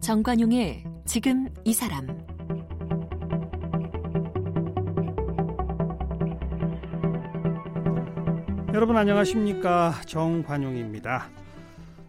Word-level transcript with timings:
정관용의 0.00 0.84
지금 1.04 1.48
이 1.64 1.72
사람 1.72 2.06
여러분 8.74 8.96
안녕하십니까 8.96 9.92
정관용입니다. 10.06 11.28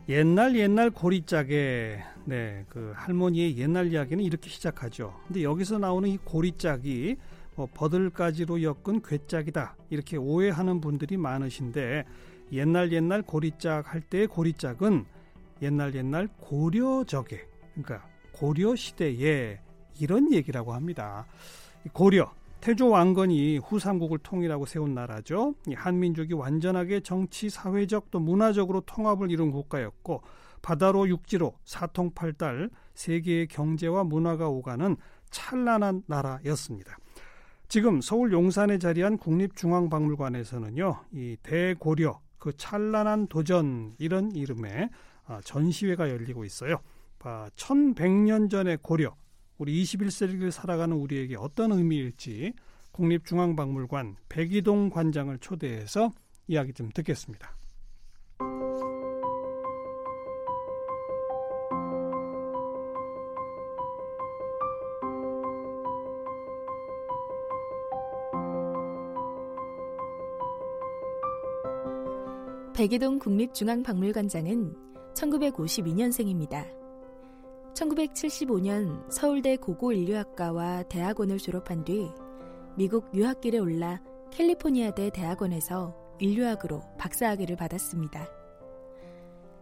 옛날 0.09 0.55
옛날 0.55 0.89
고리짝에 0.89 1.99
네 2.25 2.65
그 2.69 2.93
할머니의 2.95 3.57
옛날 3.57 3.91
이야기는 3.91 4.23
이렇게 4.23 4.49
시작하죠. 4.49 5.13
근데 5.27 5.43
여기서 5.43 5.77
나오는 5.77 6.09
이 6.09 6.17
고리짝이 6.17 7.17
뭐 7.55 7.67
버들가지로 7.73 8.63
엮은 8.63 9.01
괴짝이다 9.03 9.75
이렇게 9.89 10.17
오해하는 10.17 10.81
분들이 10.81 11.17
많으신데 11.17 12.05
옛날 12.51 12.91
옛날 12.91 13.21
고리짝 13.21 13.93
할 13.93 14.01
때의 14.01 14.27
고리짝은 14.27 15.05
옛날 15.61 15.93
옛날 15.95 16.27
고려적에 16.39 17.41
그러니까 17.73 18.07
고려 18.31 18.75
시대에 18.75 19.59
이런 19.99 20.31
얘기라고 20.33 20.73
합니다. 20.73 21.27
고려 21.91 22.31
태조 22.61 22.89
왕건이 22.89 23.57
후삼국을 23.57 24.19
통일하고 24.19 24.65
세운 24.65 24.93
나라죠. 24.93 25.53
한민족이 25.75 26.33
완전하게 26.33 27.01
정치, 27.01 27.49
사회적 27.49 28.09
또 28.09 28.19
문화적으로 28.19 28.81
통합을 28.81 29.29
이룬 29.31 29.51
국가였고 29.51 30.21
바다로 30.63 31.07
육지로 31.07 31.53
사통팔달 31.65 32.71
세계의 32.95 33.47
경제와 33.47 34.03
문화가 34.03 34.49
오가는 34.49 34.97
찬란한 35.29 36.01
나라였습니다. 36.07 36.97
지금 37.67 38.01
서울 38.01 38.31
용산에 38.31 38.79
자리한 38.79 39.17
국립중앙박물관에서는요, 39.17 41.05
이 41.11 41.37
대고려 41.43 42.19
그 42.39 42.55
찬란한 42.55 43.27
도전 43.27 43.93
이런 43.99 44.31
이름의 44.31 44.89
아, 45.25 45.41
전시회가 45.43 46.09
열리고 46.09 46.43
있어요. 46.45 46.77
1100년 47.19 48.49
전의 48.49 48.79
고려, 48.81 49.15
우리 49.57 49.81
21세기를 49.83 50.51
살아가는 50.51 50.95
우리에게 50.95 51.37
어떤 51.37 51.71
의미일지 51.71 52.53
국립중앙박물관 52.91 54.17
백이동 54.29 54.89
관장을 54.89 55.39
초대해서 55.39 56.11
이야기 56.47 56.73
좀 56.73 56.89
듣겠습니다. 56.93 57.55
백이동 72.83 73.17
국립중앙박물관장은 73.19 74.75
1952년생입니다. 75.13 76.67
1975년 77.73 79.09
서울대 79.09 79.55
고고인류학과와 79.55 80.83
대학원을 80.89 81.37
졸업한 81.37 81.85
뒤 81.85 82.09
미국 82.75 83.09
유학길에 83.15 83.59
올라 83.59 84.01
캘리포니아대 84.31 85.11
대학원에서 85.11 85.95
인류학으로 86.19 86.81
박사학위를 86.97 87.55
받았습니다. 87.55 88.27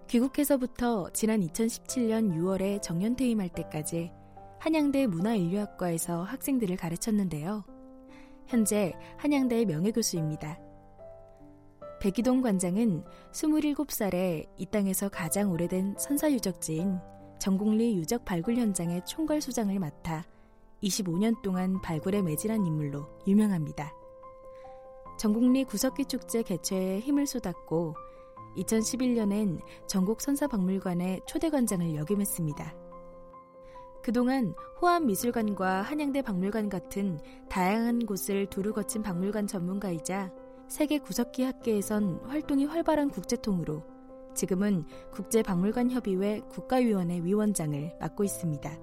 귀국해서부터 0.08 1.11
지난 1.14 1.42
2017년 1.42 2.36
6월에 2.36 2.81
정년퇴임할 2.81 3.49
때까지 3.49 4.11
한양대 4.58 5.05
문화인류학과에서 5.05 6.23
학생들을 6.23 6.75
가르쳤는데요. 6.75 7.66
현재 8.47 8.94
한양대 9.19 9.66
명예교수입니다. 9.66 10.70
백이동 12.02 12.41
관장은 12.41 13.03
27살에 13.31 14.47
이 14.57 14.66
땅에서 14.66 15.08
가장 15.08 15.52
오래된 15.52 15.93
선사 15.99 16.31
유적지인 16.31 16.98
전국리 17.39 17.95
유적 17.95 18.26
발굴 18.26 18.55
현장의 18.58 19.05
총괄 19.05 19.39
소장을 19.39 19.77
맡아 19.77 20.26
25년 20.81 21.39
동안 21.43 21.80
발굴에 21.80 22.23
매진한 22.23 22.65
인물로 22.65 23.08
유명합니다. 23.27 23.93
전국리 25.20 25.64
구석기 25.64 26.05
축제 26.05 26.42
개최에 26.42 27.02
힘을 27.02 27.27
쏟았고 27.27 27.93
2011년엔 28.58 29.59
전국 29.86 30.21
선사박물관의 30.21 31.21
초대 31.27 31.52
관장을 31.52 31.93
역임했습니다. 31.93 32.76
그동안 34.02 34.55
호암미술관과 34.81 35.83
한양대 35.83 36.23
박물관 36.23 36.70
같은 36.70 37.20
다양한 37.47 38.08
곳을 38.08 38.47
두루 38.47 38.73
거친 38.73 39.03
박물관 39.03 39.45
전문가이자 39.45 40.31
세계 40.71 40.99
구석기 40.99 41.43
학계에선 41.43 42.21
활동이 42.27 42.64
활발한 42.64 43.09
국제통으로 43.09 43.83
지금은 44.33 44.86
국제박물관협의회 45.11 46.43
국가위원회 46.48 47.21
위원장을 47.26 47.98
맡고 47.99 48.23
있습니다. 48.23 48.80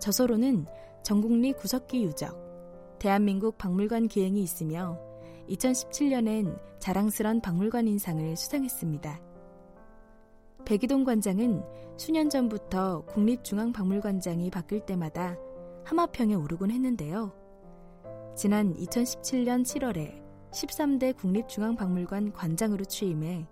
저서로는 0.00 0.66
전국리 1.04 1.52
구석기 1.52 2.02
유적, 2.02 2.98
대한민국 2.98 3.56
박물관 3.58 4.08
기행이 4.08 4.42
있으며 4.42 4.98
2017년엔 5.48 6.58
자랑스런 6.80 7.42
박물관 7.42 7.86
인상을 7.86 8.36
수상했습니다. 8.36 9.20
백이동 10.64 11.04
관장은 11.04 11.62
수년 11.96 12.28
전부터 12.28 13.04
국립중앙박물관장이 13.06 14.50
바뀔 14.50 14.80
때마다 14.80 15.36
하마평에 15.84 16.34
오르곤 16.34 16.72
했는데요. 16.72 17.30
지난 18.34 18.74
2017년 18.74 19.62
7월에 19.62 20.25
13대 20.52 21.16
국립중앙박물관 21.16 22.32
관장으로 22.32 22.84
취임해 22.84 23.46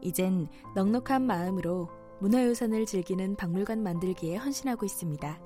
이젠 0.00 0.48
넉넉한 0.74 1.22
마음으로 1.22 1.88
문화유산을 2.20 2.86
즐기는 2.86 3.36
박물관 3.36 3.82
만들기에 3.82 4.36
헌신하고 4.36 4.84
있습니다. 4.86 5.40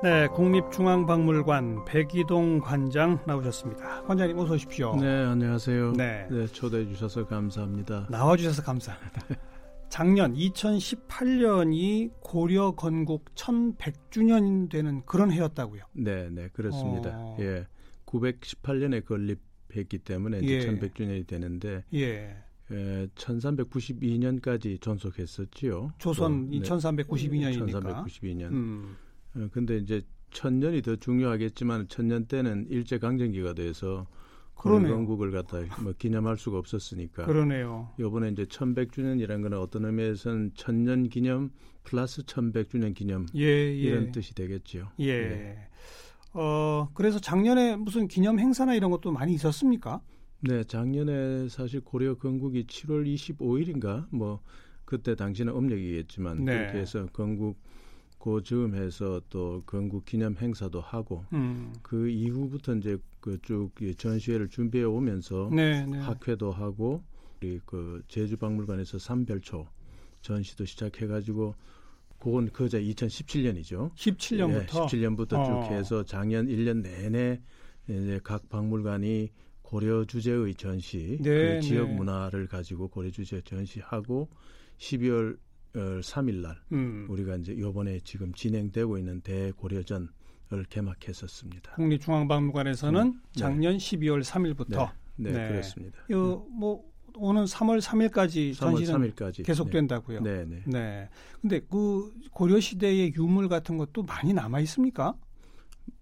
네, 0.00 0.28
국립중앙박물관 0.28 1.84
백이동 1.84 2.60
관장 2.60 3.18
나오셨습니다. 3.26 4.04
관장님 4.04 4.38
어서 4.38 4.54
오십시오. 4.54 4.94
네, 4.94 5.24
안녕하세요. 5.24 5.94
네, 5.94 6.28
네 6.30 6.46
초대해 6.46 6.86
주셔서 6.86 7.26
감사합니다. 7.26 8.06
나와 8.08 8.36
주셔서 8.36 8.62
감사합니다. 8.62 9.22
작년 9.88 10.34
2018년이 10.34 12.10
고려 12.20 12.72
건국 12.72 13.24
1100주년 13.34 14.70
되는 14.70 15.02
그런 15.06 15.32
해였다고요. 15.32 15.82
네, 15.92 16.28
네, 16.30 16.48
그렇습니다. 16.52 17.10
어... 17.14 17.36
예. 17.40 17.66
918년에 18.06 19.04
건립 19.04 19.40
했기 19.76 19.98
때문에 19.98 20.38
이제 20.38 20.54
예. 20.54 20.66
1100주년이 20.66 21.26
되는데 21.26 21.84
예. 21.94 22.36
에, 22.70 23.06
1392년까지 23.14 24.80
존속했었지요. 24.80 25.92
조선 25.98 26.50
또, 26.50 26.58
1392년이니까. 26.58 28.04
1392년. 28.04 28.42
음. 28.50 28.96
어, 29.36 29.48
근데 29.52 29.78
이제 29.78 30.02
천년이 30.30 30.82
더 30.82 30.96
중요하겠지만 30.96 31.88
천년 31.88 32.26
때는 32.26 32.66
일제 32.68 32.98
강점기가 32.98 33.54
돼서 33.54 34.06
건국을 34.58 35.30
갖다 35.30 35.58
뭐 35.82 35.92
기념할 35.96 36.36
수가 36.36 36.58
없었으니까. 36.58 37.24
그러네요. 37.26 37.90
이번에 37.98 38.30
이제 38.30 38.44
1100주년이라는 38.44 39.42
거는 39.42 39.58
어떤 39.58 39.84
의미에서는 39.84 40.52
천년 40.54 41.08
기념 41.08 41.50
플러스 41.84 42.22
1100주년 42.22 42.94
기념 42.94 43.26
예, 43.34 43.44
예. 43.44 43.72
이런 43.72 44.12
뜻이 44.12 44.34
되겠죠. 44.34 44.90
예. 45.00 45.08
예. 45.08 45.68
어, 46.34 46.88
그래서 46.94 47.18
작년에 47.18 47.76
무슨 47.76 48.06
기념 48.06 48.38
행사나 48.38 48.74
이런 48.74 48.90
것도 48.90 49.12
많이 49.12 49.32
있었습니까? 49.34 50.00
네, 50.40 50.62
작년에 50.64 51.48
사실 51.48 51.80
고려 51.80 52.14
건국이 52.14 52.64
7월 52.64 53.06
25일인가 53.12 54.06
뭐 54.10 54.40
그때 54.84 55.14
당시는 55.14 55.54
음력이겠지만 55.54 56.44
네. 56.44 56.58
그렇게 56.58 56.78
해서 56.78 57.06
건국 57.12 57.58
그 58.18 58.42
즈음해서 58.42 59.22
또 59.30 59.62
건국 59.64 60.04
기념 60.04 60.36
행사도 60.36 60.80
하고 60.80 61.24
음. 61.32 61.72
그 61.82 62.08
이후부터 62.08 62.74
이제 62.76 62.98
그쭉 63.28 63.72
전시회를 63.96 64.48
준비해 64.48 64.84
오면서 64.84 65.50
네, 65.52 65.84
네. 65.84 65.98
학회도 65.98 66.50
하고 66.50 67.02
우리 67.40 67.60
그 67.64 68.02
제주박물관에서 68.08 68.98
삼별초 68.98 69.66
전시도 70.22 70.64
시작해가지고 70.64 71.54
그건 72.18 72.50
그저 72.50 72.78
2017년이죠. 72.78 73.94
17년부터 73.94 74.50
예, 74.50 74.66
17년부터 74.66 75.32
어. 75.34 75.44
쭉 75.44 75.74
해서 75.74 76.02
작년 76.02 76.46
1년 76.46 76.82
내내 76.82 77.40
이제 77.88 78.20
각 78.24 78.48
박물관이 78.48 79.30
고려 79.62 80.04
주제의 80.04 80.54
전시, 80.54 81.18
네, 81.20 81.56
그 81.56 81.60
지역 81.60 81.88
네. 81.88 81.94
문화를 81.94 82.46
가지고 82.46 82.88
고려 82.88 83.10
주제 83.10 83.40
전시하고 83.42 84.28
12월 84.78 85.38
3일 85.74 86.36
날 86.36 86.56
음. 86.72 87.06
우리가 87.08 87.36
이제 87.36 87.52
이번에 87.52 88.00
지금 88.00 88.32
진행되고 88.32 88.98
있는 88.98 89.20
대고려전 89.20 90.08
을 90.50 90.64
개막했었습니다. 90.64 91.72
국립중앙박물관에서는 91.72 93.00
음, 93.02 93.20
네. 93.34 93.40
작년 93.40 93.76
12월 93.76 94.22
3일부터 94.24 94.90
네, 95.16 95.30
네, 95.30 95.32
네. 95.32 95.48
그렇습니다. 95.48 95.98
요, 96.10 96.46
뭐 96.50 96.82
오는 97.16 97.44
3월 97.44 97.82
3일까지 97.82 98.52
3월 98.52 98.56
전시는 98.56 99.12
3일까지. 99.12 99.44
계속된다고요. 99.44 100.20
네, 100.22 100.46
네. 100.46 100.62
네. 100.64 101.08
근데 101.42 101.60
그 101.60 102.12
고려 102.32 102.58
시대의 102.60 103.12
유물 103.14 103.48
같은 103.48 103.76
것도 103.76 104.04
많이 104.04 104.32
남아 104.32 104.60
있습니까? 104.60 105.14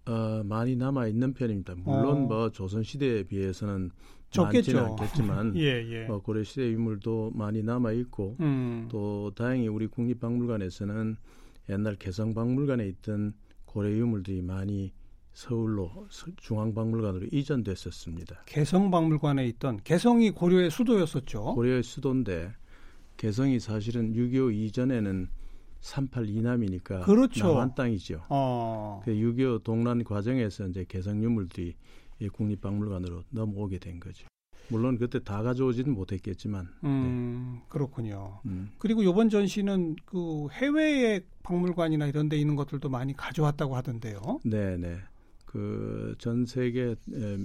어, 0.07 0.43
많이 0.45 0.77
남아 0.77 1.09
있는 1.09 1.35
편입니다. 1.35 1.75
물론 1.79 2.07
어. 2.07 2.15
뭐 2.21 2.51
조선 2.53 2.85
시대에 2.85 3.25
비해서는 3.25 3.91
적겠죠. 4.31 4.79
않겠지만 4.79 5.57
예, 5.59 5.85
예. 5.91 6.05
뭐 6.07 6.21
고려 6.21 6.45
시대 6.45 6.71
유물도 6.71 7.33
많이 7.35 7.63
남아 7.63 7.93
있고 7.93 8.37
음. 8.39 8.87
또 8.91 9.33
다행히 9.35 9.67
우리 9.67 9.89
국립박물관에서는 9.89 11.17
옛날 11.71 11.97
개성박물관에 11.97 12.87
있던 12.89 13.35
고려 13.77 13.91
유물들이 13.91 14.41
많이 14.41 14.91
서울로 15.35 16.09
중앙박물관으로 16.39 17.27
이전됐었습니다. 17.31 18.45
개성박물관에 18.47 19.47
있던 19.49 19.81
개성이 19.85 20.31
고려의 20.31 20.71
수도였었죠. 20.71 21.55
고려의 21.55 21.83
수도인데 21.83 22.55
개성이 23.19 23.61
사실은 23.61 24.15
6.25 24.15 24.55
이전에는 24.55 25.29
38 25.81 26.31
이남이니까 26.31 27.01
그렇죠. 27.01 27.49
남한 27.49 27.75
땅이죠. 27.75 28.23
어. 28.31 29.03
그6.25 29.05 29.63
동란 29.63 30.03
과정에서 30.05 30.69
이제 30.69 30.87
개성 30.89 31.23
유물들이 31.23 31.75
이 32.19 32.29
국립박물관으로 32.31 33.25
넘어오게 33.29 33.79
된 33.79 34.01
거죠. 34.01 34.27
물론 34.69 34.99
그때 34.99 35.23
다 35.23 35.43
가져오지는 35.43 35.93
못했겠지만. 35.95 36.69
음, 36.85 37.55
네. 37.57 37.63
그렇군요. 37.69 38.41
음. 38.47 38.71
그리고 38.79 39.03
이번 39.03 39.29
전시는 39.31 39.97
그 40.05 40.49
해외의 40.53 41.23
박물관이나 41.43 42.07
이런 42.07 42.29
데 42.29 42.37
있는 42.37 42.57
것들도 42.57 42.89
많이 42.89 43.15
가져왔다고 43.17 43.77
하던데요. 43.77 44.41
네, 44.45 44.77
네. 44.77 44.99
그 45.45 46.15
전 46.19 46.45
세계 46.47 46.83
에, 47.13 47.39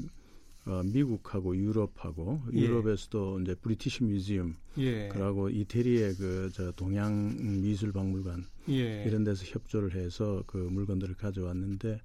어, 0.65 0.81
미국하고 0.85 1.55
유럽하고 1.55 2.39
예. 2.53 2.59
유럽에서도 2.59 3.39
이제 3.41 3.55
브리티시 3.55 4.03
뮤지엄 4.03 4.55
예. 4.77 5.07
그리고 5.09 5.49
이태리의 5.49 6.15
그 6.15 6.49
저 6.53 6.71
동양 6.73 7.35
미술 7.61 7.91
박물관 7.91 8.45
예. 8.69 9.03
이런 9.05 9.23
데서 9.23 9.43
협조를 9.45 9.95
해서 9.95 10.43
그 10.45 10.57
물건들을 10.57 11.15
가져왔는데 11.15 11.99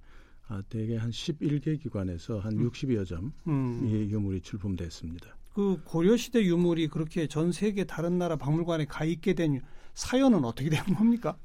아, 0.48 0.62
대개 0.69 0.96
한 0.96 1.10
11개 1.10 1.81
기관에서 1.81 2.38
한 2.38 2.52
음. 2.52 2.70
60여 2.70 3.06
점의 3.06 3.32
음. 3.48 4.08
유물이 4.10 4.40
출품됐습니다. 4.43 5.37
그 5.54 5.81
고려시대 5.84 6.44
유물이 6.44 6.88
그렇게 6.88 7.26
전 7.26 7.50
세계 7.50 7.84
다른 7.84 8.19
나라 8.19 8.37
박물관에 8.37 8.84
가 8.84 9.04
있게 9.04 9.34
된 9.34 9.62
사연은 9.94 10.44
어떻게 10.44 10.69
된 10.69 10.84
겁니까? 10.94 11.37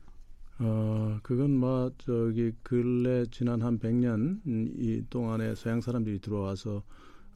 어, 0.59 1.17
그건 1.23 1.57
뭐 1.57 1.91
저기 1.97 2.51
근래 2.61 3.25
지난 3.31 3.61
한 3.61 3.79
100년 3.79 4.41
이 4.45 5.03
동안에 5.09 5.55
서양 5.55 5.81
사람들이 5.81 6.19
들어와서 6.19 6.83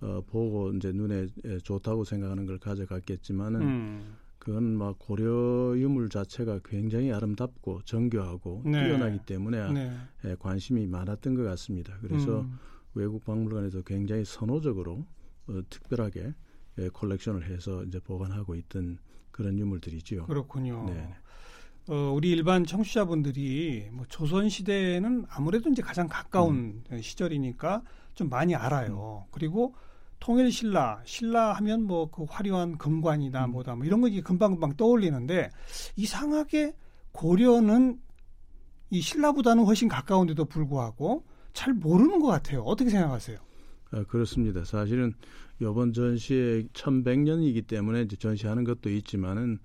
어, 0.02 0.22
보고 0.28 0.72
이제 0.74 0.92
눈에 0.92 1.28
좋다고 1.64 2.04
생각하는 2.04 2.46
걸 2.46 2.60
가져갔겠지만은 2.60 3.62
음. 3.62 4.16
그건 4.46 4.78
막 4.78 5.00
고려 5.00 5.76
유물 5.76 6.10
자체가 6.10 6.60
굉장히 6.64 7.12
아름답고 7.12 7.82
정교하고 7.84 8.62
네. 8.64 8.86
뛰어나기 8.86 9.18
때문에 9.26 9.74
네. 9.74 9.98
예, 10.24 10.36
관심이 10.38 10.86
많았던 10.86 11.34
것 11.34 11.44
같습니다. 11.46 11.98
그래서 12.00 12.42
음. 12.42 12.60
외국 12.94 13.26
박물관에서 13.26 13.82
굉장히 13.82 14.24
선호적으로 14.24 15.04
어, 15.48 15.62
특별하게 15.68 16.36
예, 16.78 16.90
컬렉션을 16.90 17.50
해서 17.50 17.84
이제 17.86 18.00
보관하고 18.00 18.54
있던 18.54 19.00
그런 19.32 19.58
유물들이지요. 19.58 20.28
그렇군요. 20.28 20.86
네. 20.90 21.16
어, 21.88 22.14
우리 22.16 22.30
일반 22.30 22.66
청취자분들이 22.66 23.90
뭐 23.92 24.06
조선 24.10 24.48
시대에는 24.50 25.26
아무래도 25.28 25.72
이제 25.72 25.82
가장 25.82 26.08
가까운 26.08 26.84
음. 26.92 27.02
시절이니까 27.02 27.82
좀 28.14 28.30
많이 28.30 28.54
알아요. 28.54 29.26
음. 29.26 29.32
그리고 29.32 29.74
통일 30.26 30.52
신라, 30.52 31.04
신라 31.06 31.54
하면 31.54 31.84
뭐 31.84 32.10
그 32.10 32.26
화려한 32.28 32.80
금관이다 32.80 33.46
음. 33.46 33.52
뭐다 33.52 33.76
뭐 33.76 33.86
이런 33.86 34.02
거 34.02 34.08
이제 34.08 34.22
금방금방 34.22 34.76
떠올리는데 34.76 35.52
이상하게 35.96 36.74
고려는 37.12 38.00
이 38.90 39.02
신라보다는 39.02 39.66
훨씬 39.66 39.88
가까운데도 39.88 40.46
불구하고 40.46 41.24
잘 41.54 41.74
모르는 41.74 42.20
것 42.20 42.28
같아요. 42.28 42.62
어떻게 42.62 42.90
생각하세요? 42.90 43.38
아, 43.92 44.04
그렇습니다. 44.06 44.64
사실은 44.66 45.14
이번 45.62 45.94
전시에 45.94 46.64
1100년이기 46.74 47.68
때문에 47.68 48.08
전시하는 48.08 48.64
것도 48.64 48.90
있지만은 48.90 49.60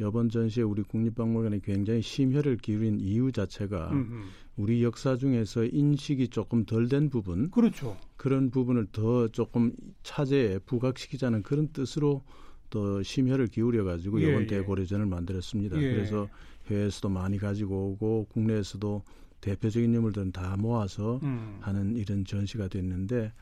이번 0.00 0.28
전시에 0.28 0.62
우리 0.62 0.82
국립박물관이 0.82 1.62
굉장히 1.62 2.02
심혈을 2.02 2.58
기울인 2.58 3.00
이유 3.00 3.32
자체가 3.32 3.90
음음. 3.90 4.22
우리 4.56 4.82
역사 4.82 5.16
중에서 5.16 5.64
인식이 5.64 6.28
조금 6.28 6.64
덜 6.64 6.88
된 6.88 7.10
부분, 7.10 7.50
그렇죠. 7.50 7.96
그런 8.16 8.50
부분을 8.50 8.86
더 8.92 9.28
조금 9.28 9.72
차제에 10.02 10.58
부각시키자는 10.60 11.42
그런 11.42 11.68
뜻으로 11.68 12.22
또 12.70 13.02
심혈을 13.02 13.48
기울여 13.48 13.84
가지고 13.84 14.20
예, 14.22 14.28
이번 14.28 14.42
예. 14.42 14.46
대고려전을 14.46 15.06
만들었습니다. 15.06 15.80
예. 15.80 15.94
그래서 15.94 16.28
해외에서도 16.66 17.08
많이 17.08 17.38
가지고 17.38 17.92
오고 17.92 18.26
국내에서도 18.30 19.02
대표적인 19.40 19.94
인물들은 19.94 20.32
다 20.32 20.56
모아서 20.56 21.20
음. 21.22 21.58
하는 21.60 21.96
이런 21.96 22.24
전시가 22.24 22.68
됐는데 22.68 23.32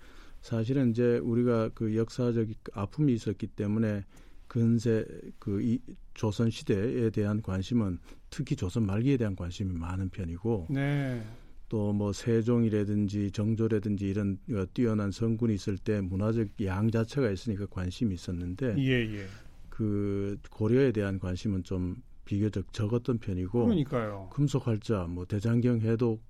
사실은 0.43 0.91
이제 0.91 1.19
우리가 1.19 1.71
그 1.75 1.97
역사적 1.97 2.47
아픔이 2.73 3.13
있었기 3.15 3.49
때문에 3.49 4.05
근세 4.49 5.05
그 5.39 5.61
이 5.61 5.79
조선 6.17 6.51
시대에 6.51 7.11
대한 7.11 7.43
관심은 7.43 7.99
특히 8.31 8.57
조선 8.57 8.87
말기에 8.87 9.19
대한 9.19 9.37
관심이 9.37 9.73
많은 9.73 10.09
편이고 10.09 10.69
네. 10.71 11.23
또뭐 11.69 12.13
세종이라든지 12.13 13.33
정조라든지 13.33 14.09
이런 14.09 14.39
어, 14.53 14.65
뛰어난 14.73 15.11
성군이 15.11 15.55
있을 15.55 15.77
때 15.79 16.01
문화적 16.01 16.49
양 16.65 16.91
자체가 16.91 17.31
있으니까 17.31 17.67
관심이 17.67 18.15
있었는데 18.15 18.77
예, 18.79 18.93
예. 19.19 19.27
그 19.69 20.39
고려에 20.51 20.93
대한 20.93 21.19
관심은 21.19 21.65
좀 21.65 21.97
비교적 22.25 22.73
적었던 22.73 23.19
편이고 23.19 23.65
그러니까요. 23.65 24.31
금속활자 24.33 25.07
뭐 25.09 25.27
대장경 25.27 25.81
해도 25.81 26.21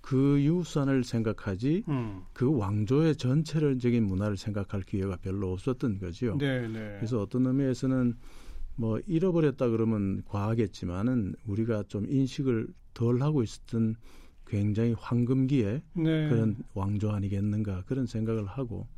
그 0.00 0.42
유산을 0.42 1.04
생각하지 1.04 1.84
음. 1.88 2.22
그 2.32 2.56
왕조의 2.56 3.16
전체적인 3.16 4.04
문화를 4.04 4.36
생각할 4.36 4.82
기회가 4.82 5.16
별로 5.16 5.52
없었던 5.52 5.98
거지요. 5.98 6.36
네, 6.38 6.66
네. 6.68 6.96
그래서 6.98 7.20
어떤 7.20 7.46
의미에서는 7.46 8.14
뭐 8.76 8.98
잃어버렸다 9.06 9.68
그러면 9.68 10.22
과하겠지만은 10.26 11.34
우리가 11.46 11.84
좀 11.88 12.06
인식을 12.08 12.68
덜 12.94 13.22
하고 13.22 13.42
있었던 13.42 13.96
굉장히 14.46 14.94
황금기에 14.98 15.82
네. 15.94 16.28
그런 16.28 16.56
왕조 16.74 17.10
아니겠는가 17.10 17.84
그런 17.86 18.06
생각을 18.06 18.46
하고 18.46 18.88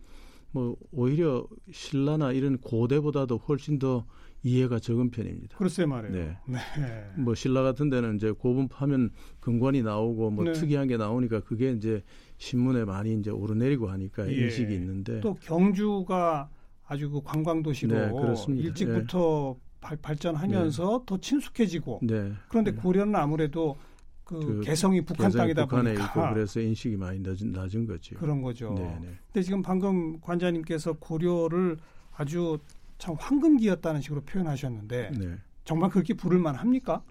뭐 0.52 0.76
오히려 0.92 1.46
신라나 1.70 2.32
이런 2.32 2.58
고대보다도 2.58 3.38
훨씬 3.38 3.78
더 3.78 4.06
이해가 4.44 4.78
적은 4.80 5.10
편입니다. 5.10 5.56
글쎄 5.56 5.86
말이에요. 5.86 6.14
네. 6.14 6.36
네. 6.46 7.10
뭐 7.16 7.34
신라 7.34 7.62
같은 7.62 7.90
데는 7.90 8.16
이제 8.16 8.32
고분 8.32 8.68
파면 8.68 9.10
금관이 9.40 9.82
나오고 9.82 10.30
뭐 10.30 10.44
네. 10.44 10.52
특이한 10.52 10.88
게 10.88 10.96
나오니까 10.96 11.40
그게 11.40 11.70
이제 11.72 12.02
신문에 12.38 12.84
많이 12.84 13.14
이제 13.14 13.30
오르내리고 13.30 13.88
하니까 13.88 14.28
예. 14.28 14.34
인식이 14.34 14.74
있는데 14.74 15.20
또 15.20 15.34
경주가 15.34 16.50
아주 16.86 17.08
그 17.10 17.22
관광 17.22 17.62
도시로 17.62 17.94
네, 17.96 18.52
일찍부터 18.56 19.56
예. 19.56 19.62
발, 19.80 19.96
발전하면서 19.96 20.98
네. 20.98 21.04
더 21.06 21.18
친숙해지고 21.18 22.00
네. 22.02 22.32
그런데 22.48 22.72
고려는 22.72 23.14
아무래도 23.14 23.76
그, 24.24 24.38
그 24.38 24.60
개성이 24.62 25.04
북한 25.04 25.28
개성이 25.28 25.42
땅이다 25.42 25.66
북한에 25.66 25.94
보니까 25.94 26.06
있고 26.06 26.34
그래서 26.34 26.60
인식이 26.60 26.96
많이 26.96 27.20
낮은, 27.20 27.52
낮은 27.52 27.86
거죠. 27.86 28.16
그런 28.16 28.42
거죠. 28.42 28.74
네네. 28.74 28.98
네. 29.00 29.08
근데 29.26 29.42
지금 29.42 29.62
방금 29.62 30.20
관장님께서 30.20 30.94
고려를 30.94 31.76
아주 32.14 32.58
참 33.02 33.16
황금기였다는 33.18 34.00
식으로 34.00 34.20
표현하셨는데 34.20 35.10
네. 35.18 35.36
정말 35.64 35.90
그렇게 35.90 36.14
부를만 36.14 36.54
합니까? 36.54 37.02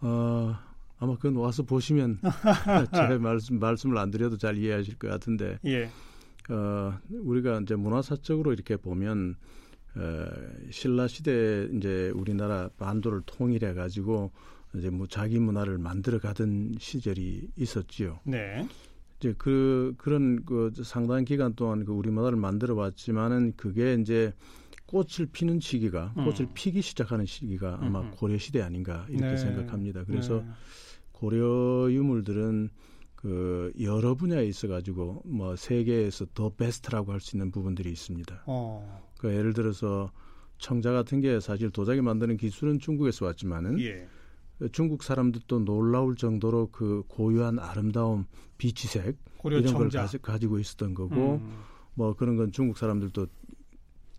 어, 0.00 0.54
아마 0.96 1.16
그건 1.16 1.34
와서 1.34 1.64
보시면 1.64 2.20
제 2.94 3.18
말씀 3.18 3.58
말씀을 3.58 3.98
안 3.98 4.12
드려도 4.12 4.38
잘 4.38 4.56
이해하실 4.56 4.98
것 4.98 5.08
같은데 5.08 5.58
예. 5.64 5.90
어, 6.48 6.96
우리가 7.10 7.58
이제 7.62 7.74
문화사적으로 7.74 8.52
이렇게 8.52 8.76
보면 8.76 9.34
어, 9.96 10.26
신라 10.70 11.08
시대에 11.08 11.70
이제 11.76 12.12
우리나라 12.14 12.68
반도를 12.78 13.22
통일해 13.26 13.74
가지고 13.74 14.30
이제 14.76 14.88
뭐 14.88 15.08
자기 15.08 15.40
문화를 15.40 15.78
만들어 15.78 16.20
가던 16.20 16.76
시절이 16.78 17.50
있었지요. 17.56 18.20
네. 18.22 18.68
이제 19.18 19.34
그 19.36 19.94
그런 19.98 20.44
그 20.44 20.70
상당한 20.84 21.24
기간 21.24 21.54
동안 21.54 21.84
그 21.84 21.90
우리 21.90 22.10
문화를 22.10 22.38
만들어 22.38 22.76
왔지만은 22.76 23.54
그게 23.56 23.94
이제 23.94 24.32
꽃을 24.92 25.28
피는 25.32 25.58
시기가 25.60 26.12
음. 26.18 26.24
꽃을 26.26 26.48
피기 26.52 26.82
시작하는 26.82 27.24
시기가 27.24 27.78
아마 27.80 28.02
음. 28.02 28.10
고려 28.10 28.36
시대 28.36 28.60
아닌가 28.60 29.06
이렇게 29.08 29.26
네. 29.26 29.36
생각합니다. 29.38 30.04
그래서 30.04 30.42
네. 30.42 30.48
고려 31.12 31.90
유물들은 31.90 32.68
그 33.16 33.72
여러 33.80 34.14
분야에 34.14 34.44
있어 34.46 34.68
가지고 34.68 35.22
뭐 35.24 35.56
세계에서 35.56 36.26
더 36.34 36.50
베스트라고 36.50 37.12
할 37.12 37.20
수 37.20 37.36
있는 37.36 37.50
부분들이 37.50 37.90
있습니다. 37.90 38.42
어. 38.46 39.02
그 39.18 39.32
예를 39.32 39.54
들어서 39.54 40.12
청자 40.58 40.92
같은 40.92 41.20
게 41.20 41.40
사실 41.40 41.70
도자기 41.70 42.02
만드는 42.02 42.36
기술은 42.36 42.78
중국에서 42.78 43.24
왔지만은 43.26 43.80
예. 43.80 44.06
중국 44.72 45.02
사람들도 45.04 45.60
놀라울 45.60 46.16
정도로 46.16 46.68
그 46.70 47.02
고유한 47.08 47.58
아름다움 47.58 48.26
비치색 48.58 49.16
이런 49.44 49.66
청자. 49.66 50.06
걸 50.06 50.20
가지, 50.20 50.46
고 50.46 50.58
있었던 50.58 50.92
거고 50.94 51.36
음. 51.36 51.58
뭐 51.94 52.14
그런 52.14 52.36
건 52.36 52.52
중국 52.52 52.76
사람들도 52.76 53.26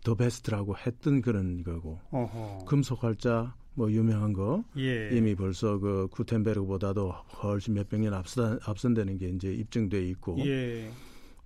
더 0.04 0.14
베스트라고 0.14 0.76
했던 0.76 1.20
그런 1.20 1.64
거고 1.64 1.98
어허. 2.12 2.66
금속 2.66 3.02
활자 3.02 3.54
뭐 3.74 3.90
유명한 3.90 4.32
거 4.32 4.62
예. 4.76 5.10
이미 5.12 5.34
벌써 5.34 5.78
그 5.78 6.06
구텐베르보다도 6.12 7.10
훨씬 7.42 7.74
몇백 7.74 8.00
년 8.00 8.14
앞선 8.14 8.60
앞선되는 8.64 9.18
게 9.18 9.30
이제 9.30 9.52
입증돼 9.52 10.06
있고 10.10 10.36
예. 10.46 10.88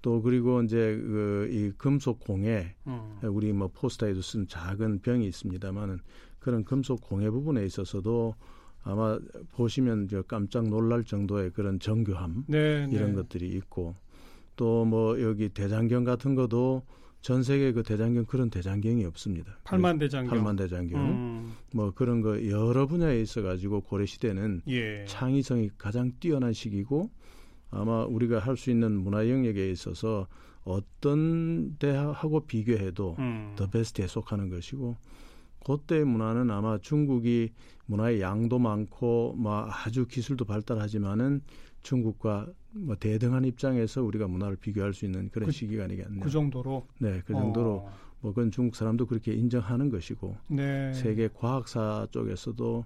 또 0.03 0.21
그리고 0.21 0.63
이제 0.63 0.77
그 0.97 1.49
이 1.51 1.73
금속 1.79 2.21
공예 2.21 2.75
음. 2.87 3.19
우리 3.23 3.53
뭐 3.53 3.69
포스터에도 3.73 4.21
쓴 4.21 4.47
작은 4.47 5.01
병이 5.01 5.27
있습니다만은 5.29 6.01
그런 6.39 6.65
금속 6.65 7.01
공예 7.01 7.31
부분에 7.31 7.65
있어서도 7.65 8.35
아마 8.83 9.19
보시면 9.53 10.09
저 10.09 10.23
깜짝 10.23 10.69
놀랄 10.69 11.05
정도의 11.05 11.51
그런 11.51 11.79
정교함 11.81 12.45
네, 12.49 12.87
네. 12.87 12.93
이런 12.95 13.11
네. 13.11 13.17
것들이 13.17 13.49
있고 13.57 13.95
또 14.57 14.85
뭐 14.85 15.21
여기 15.23 15.49
대장경 15.49 16.05
같은 16.05 16.35
것도 16.35 16.83
전 17.21 17.43
세계 17.43 17.73
그 17.73 17.83
대장경 17.83 18.27
그런 18.27 18.49
대장경이 18.51 19.05
없습니다. 19.05 19.59
팔만 19.65 19.99
대장경. 19.99 20.31
팔만 20.31 20.57
대장경. 20.57 21.01
음. 21.01 21.53
뭐 21.75 21.91
그런 21.93 22.21
거 22.23 22.47
여러 22.49 22.87
분야에 22.87 23.21
있어 23.21 23.43
가지고 23.43 23.81
고려 23.81 24.07
시대는 24.07 24.63
예. 24.69 25.05
창의성이 25.07 25.71
가장 25.79 26.13
뛰어난 26.21 26.53
시기고 26.53 27.11
아마 27.71 28.05
우리가 28.05 28.39
할 28.39 28.57
수 28.57 28.71
있는 28.71 28.93
문화 28.93 29.29
영역에 29.29 29.71
있어서 29.71 30.27
어떤 30.65 31.77
대하고 31.79 32.41
비교해도 32.47 33.17
음. 33.19 33.53
더 33.57 33.69
베스트에 33.69 34.07
속하는 34.07 34.49
것이고 34.49 34.97
그때 35.65 36.05
문화는 36.05 36.51
아마 36.51 36.79
중국이 36.79 37.51
문화의 37.87 38.21
양도 38.21 38.59
많고 38.59 39.35
뭐 39.37 39.67
아주 39.71 40.07
기술도 40.07 40.45
발달하지만은 40.45 41.43
중국과 41.83 42.47
뭐 42.73 42.97
대등한 42.97 43.45
입장에서 43.45 44.03
우리가 44.03 44.29
문화를 44.29 44.57
비교할 44.57 44.93
수 44.95 45.05
있는 45.05 45.31
그런 45.31 45.47
그, 45.47 45.53
시기가 45.53 45.85
아니겠냐. 45.85 46.23
그 46.23 46.31
정도로. 46.31 46.87
네, 46.99 47.23
그 47.25 47.33
정도로 47.33 47.71
어. 47.71 47.93
뭐 48.21 48.33
그건 48.33 48.51
중국 48.51 48.77
사람도 48.77 49.07
그렇게 49.07 49.33
인정하는 49.33 49.91
것이고. 49.91 50.37
네. 50.49 50.93
세계 50.93 51.29
과학사 51.29 52.09
쪽에서도 52.11 52.85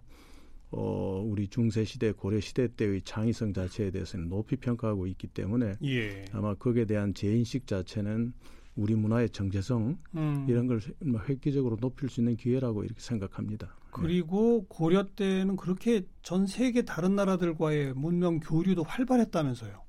어 0.74 1.22
우리 1.26 1.48
중세 1.48 1.84
시대 1.84 2.12
고려 2.12 2.40
시대 2.40 2.66
때의 2.66 3.02
창의성 3.02 3.52
자체에 3.52 3.90
대해서는 3.90 4.28
높이 4.30 4.56
평가하고 4.56 5.06
있기 5.06 5.26
때문에 5.26 5.74
예. 5.84 6.24
아마 6.32 6.54
거기에 6.54 6.86
대한 6.86 7.12
재인식 7.12 7.66
자체는 7.66 8.32
우리 8.74 8.94
문화의 8.94 9.28
정체성 9.28 9.98
음. 10.16 10.46
이런 10.48 10.66
걸뭐 10.66 11.20
획기적으로 11.28 11.76
높일 11.76 12.08
수 12.08 12.20
있는 12.20 12.36
기회라고 12.36 12.84
이렇게 12.84 13.00
생각합니다. 13.00 13.76
그리고 13.92 14.60
네. 14.62 14.66
고려 14.68 15.06
때는 15.14 15.56
그렇게 15.56 16.02
전 16.22 16.46
세계 16.46 16.82
다른 16.82 17.14
나라들과의 17.14 17.92
문명 17.94 18.40
교류도 18.40 18.82
활발했다면서요. 18.82 19.82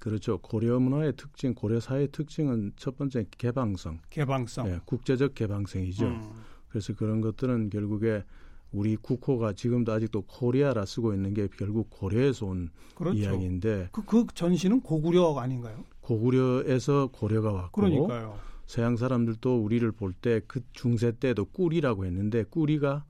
그렇죠. 0.00 0.38
고려 0.38 0.78
문화의 0.78 1.14
특징, 1.16 1.54
고려 1.54 1.80
사회의 1.80 2.08
특징은 2.12 2.72
첫 2.76 2.96
번째 2.96 3.26
개방성. 3.36 3.98
개방성. 4.10 4.66
네, 4.66 4.78
국제적 4.84 5.34
개방성이죠. 5.34 6.06
음. 6.06 6.30
그래서 6.68 6.94
그런 6.94 7.20
것들은 7.20 7.70
결국에 7.70 8.22
우리 8.70 8.96
국호가 8.96 9.52
지금도 9.54 9.92
아직도 9.92 10.22
코리아라 10.22 10.84
쓰고 10.84 11.14
있는 11.14 11.34
게 11.34 11.48
결국 11.56 11.88
고려에서 11.90 12.46
온 12.46 12.70
그렇죠. 12.94 13.18
이야기인데 13.18 13.88
그, 13.92 14.04
그 14.04 14.26
전시는 14.34 14.82
고구려 14.82 15.36
아닌가요? 15.38 15.84
고구려에서 16.02 17.08
고려가 17.12 17.50
왔고 17.52 17.80
그러니까요. 17.80 18.38
서양 18.66 18.96
사람들도 18.96 19.64
우리를 19.64 19.90
볼 19.92 20.12
때 20.20 20.40
그 20.46 20.60
중세 20.72 21.12
때도 21.12 21.46
꼬리라고 21.46 22.04
했는데 22.04 22.44
꼬리가 22.44 23.04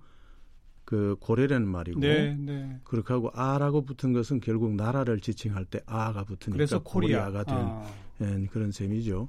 그 0.89 1.17
고려라는 1.21 1.69
말이고 1.69 2.01
네, 2.01 2.35
네. 2.35 2.81
그렇게 2.83 3.13
하고 3.13 3.31
아라고 3.35 3.83
붙은 3.83 4.15
것은 4.15 4.41
결국 4.41 4.75
나라를 4.75 5.21
지칭할 5.21 5.67
때 5.67 5.83
아가 5.85 6.25
붙으니까 6.25 6.53
그래서 6.53 6.83
코리아. 6.83 7.31
가된 7.31 7.55
아. 7.55 7.87
예, 8.23 8.47
그런 8.47 8.73
셈이죠. 8.73 9.29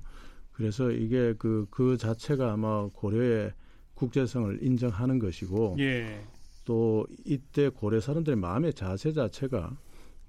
그래서 0.54 0.90
이게 0.90 1.34
그그 1.34 1.68
그 1.70 1.98
자체가 1.98 2.54
아마 2.54 2.88
고려의 2.88 3.52
국제성을 3.94 4.60
인정하는 4.64 5.20
것이고 5.20 5.76
예. 5.80 6.22
또 6.64 7.06
이때 7.26 7.68
고려 7.68 8.00
사람들의 8.00 8.38
마음의 8.38 8.74
자세 8.74 9.12
자체가 9.12 9.76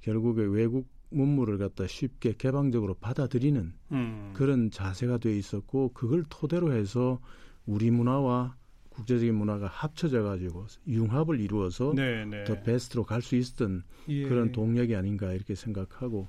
결국에 0.01 0.43
외국 0.43 0.89
문물을 1.11 1.59
갖다 1.59 1.87
쉽게 1.87 2.35
개방적으로 2.39 2.95
받아들이는 2.95 3.73
음. 3.93 4.33
그런 4.35 4.73
자세가 4.73 5.19
돼 5.19 5.39
있었고 5.39 5.93
그걸 5.93 6.25
토대로 6.29 6.73
해서 6.73 7.21
우리 7.67 7.93
문화와 7.93 8.57
국제적인 8.91 9.35
문화가 9.35 9.67
합쳐져 9.67 10.23
가지고 10.23 10.67
융합을 10.87 11.41
이루어서 11.41 11.95
네네. 11.95 12.25
네. 12.27 12.45
더 12.45 12.61
베스트로 12.61 13.05
갈 13.05 13.23
수 13.23 13.37
있었던 13.37 13.83
예. 14.09 14.29
그런 14.29 14.53
동력이 14.53 14.95
아닌가 14.97 15.33
이렇게 15.33 15.55
생각하고 15.55 16.29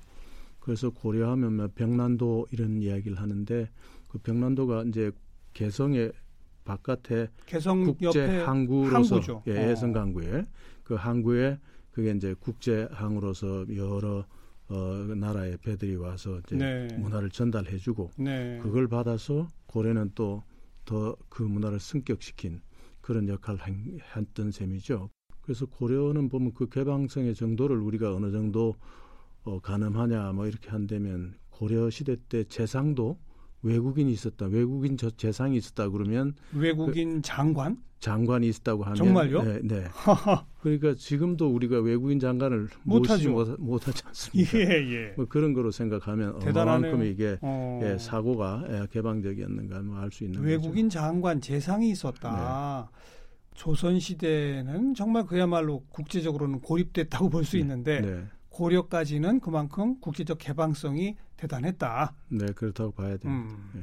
그래서 0.60 0.90
고려하면 0.90 1.56
뭐 1.56 1.68
병난도 1.74 2.46
이런 2.52 2.80
이야기를 2.80 3.18
하는데 3.18 3.68
그 4.08 4.18
병난도가 4.18 4.84
이제 4.84 5.10
개성의 5.54 6.12
바깥에 6.64 7.28
개성 7.46 7.82
국제 7.82 8.26
항구로서 8.26 9.16
항구죠. 9.16 9.42
예, 9.48 9.52
해성 9.52 9.90
어. 9.90 9.92
강구에 9.94 10.46
그 10.84 10.94
항구에 10.94 11.58
그게 11.90 12.12
이제 12.12 12.34
국제 12.38 12.88
항으로서 12.92 13.66
여러 13.76 14.24
어, 14.68 14.74
나라의 15.16 15.58
배들이 15.58 15.96
와서 15.96 16.38
이제 16.46 16.56
네. 16.56 16.86
문화를 16.96 17.30
전달해주고 17.30 18.12
네. 18.18 18.58
그걸 18.62 18.86
받아서 18.86 19.48
고려는 19.66 20.12
또 20.14 20.42
더 20.84 21.16
그 21.28 21.42
문화를 21.42 21.80
승격시킨 21.80 22.60
그런 23.00 23.28
역할을 23.28 23.60
했던 24.16 24.50
셈이죠. 24.50 25.10
그래서 25.40 25.66
고려는 25.66 26.28
보면 26.28 26.54
그 26.54 26.68
개방성의 26.68 27.34
정도를 27.34 27.78
우리가 27.78 28.14
어느 28.14 28.30
정도 28.30 28.76
어, 29.44 29.60
가늠하냐 29.60 30.32
뭐 30.32 30.46
이렇게 30.46 30.70
한다면 30.70 31.34
고려 31.50 31.90
시대 31.90 32.16
때 32.28 32.44
재상도 32.44 33.18
외국인이 33.62 34.12
있었다. 34.12 34.46
외국인 34.46 34.96
저 34.96 35.10
재상이 35.10 35.56
있었다 35.56 35.88
그러면 35.88 36.34
외국인 36.52 37.16
그, 37.16 37.22
장관? 37.22 37.78
장관이 38.00 38.48
있었다고 38.48 38.82
하면 38.82 38.96
정말요? 38.96 39.42
네. 39.42 39.60
네. 39.62 39.84
그러니까 40.60 40.94
지금도 40.96 41.48
우리가 41.54 41.80
외국인 41.80 42.18
장관을 42.18 42.68
못하지 42.82 43.28
못, 43.28 43.60
못하지 43.60 44.02
않습니까? 44.06 44.58
예, 44.58 44.64
예. 44.92 45.12
뭐 45.16 45.26
그런 45.26 45.52
거로 45.52 45.70
생각하면 45.70 46.42
얼마만큼 46.42 47.04
이게 47.04 47.38
어... 47.42 47.80
예, 47.84 47.98
사고가 47.98 48.64
예, 48.68 48.86
개방적이었는가 48.90 49.82
뭐 49.82 49.98
알 49.98 50.10
수 50.10 50.24
있는 50.24 50.40
외국인 50.42 50.86
거죠. 50.86 50.98
장관 50.98 51.40
재상이 51.40 51.90
있었다. 51.90 52.88
네. 52.90 52.98
조선 53.54 54.00
시대는 54.00 54.94
정말 54.94 55.24
그야말로 55.26 55.84
국제적으로는 55.90 56.60
고립됐다고 56.60 57.30
볼수 57.30 57.52
네. 57.52 57.60
있는데 57.60 58.00
네. 58.00 58.24
고려까지는 58.52 59.40
그만큼 59.40 59.98
국제적 60.00 60.38
개방성이 60.38 61.16
대단했다. 61.36 62.14
네, 62.28 62.46
그렇다고 62.54 62.92
봐야 62.92 63.16
됩니다. 63.16 63.28
음. 63.54 63.70
네. 63.74 63.80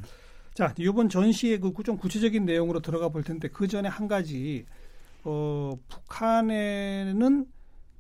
자, 0.53 0.73
이번 0.77 1.09
전시의 1.09 1.59
그 1.59 1.71
좀 1.83 1.97
구체적인 1.97 2.45
내용으로 2.45 2.81
들어가 2.81 3.09
볼 3.09 3.23
텐데 3.23 3.47
그 3.47 3.67
전에 3.67 3.89
한 3.89 4.07
가지 4.07 4.65
어, 5.23 5.73
북한에는 5.87 7.45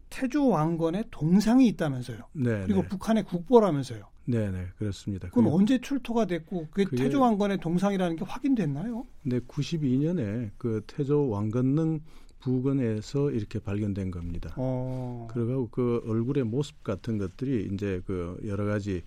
태조 0.09 0.49
왕건의 0.49 1.05
동상이 1.11 1.67
있다면서요. 1.67 2.17
네. 2.33 2.63
그리고 2.65 2.81
네. 2.81 2.87
북한의 2.87 3.23
국보라면서요. 3.23 4.05
네, 4.25 4.51
네, 4.51 4.67
그렇습니다. 4.77 5.27
그건 5.29 5.45
그, 5.45 5.51
언제 5.51 5.79
출토가 5.79 6.25
됐고 6.25 6.67
그게, 6.69 6.83
그게 6.83 6.97
태조 6.97 7.19
왕건의 7.21 7.59
동상이라는 7.59 8.15
게 8.15 8.25
확인됐나요? 8.25 9.05
네, 9.23 9.39
92년에 9.39 10.51
그 10.57 10.83
태조 10.85 11.29
왕건능 11.29 12.01
부근에서 12.39 13.31
이렇게 13.31 13.59
발견된 13.59 14.11
겁니다. 14.11 14.53
어. 14.57 15.27
그리고 15.31 15.69
그 15.69 16.01
얼굴의 16.05 16.45
모습 16.45 16.83
같은 16.83 17.17
것들이 17.17 17.69
이제 17.73 18.01
그 18.05 18.39
여러 18.45 18.65
가지 18.65 19.03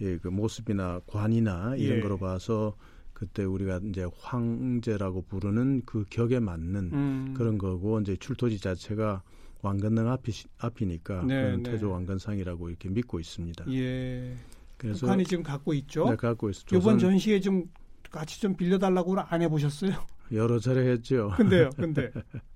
예, 0.00 0.18
그 0.18 0.28
모습이나 0.28 1.00
관이나 1.06 1.76
이런 1.76 1.98
예. 1.98 2.00
거로 2.00 2.18
봐서 2.18 2.76
그때 3.12 3.44
우리가 3.44 3.80
이제 3.84 4.06
황제라고 4.18 5.22
부르는 5.22 5.82
그 5.86 6.04
격에 6.10 6.40
맞는 6.40 6.90
음. 6.92 7.34
그런 7.36 7.58
거고 7.58 8.00
이제 8.00 8.16
출토지 8.16 8.58
자체가 8.58 9.22
왕건능 9.62 10.08
앞이 10.08 10.32
앞이니까 10.58 11.24
네, 11.24 11.42
그런 11.42 11.62
네. 11.62 11.70
태조 11.70 11.90
왕건상이라고 11.90 12.68
이렇게 12.68 12.88
믿고 12.90 13.20
있습니다. 13.20 13.64
예. 13.72 14.34
그래서 14.76 15.00
북한이 15.00 15.24
지금 15.24 15.42
갖고 15.42 15.72
있죠. 15.74 16.10
네, 16.10 16.16
갖고 16.16 16.50
있어. 16.50 16.64
이번 16.72 16.98
전시에 16.98 17.40
좀 17.40 17.64
같이 18.10 18.40
좀 18.40 18.56
빌려달라고는 18.56 19.22
안 19.26 19.42
해보셨어요? 19.42 19.92
여러 20.32 20.58
차례 20.58 20.90
했죠. 20.90 21.32
근데요, 21.36 21.70
근데 21.76 22.10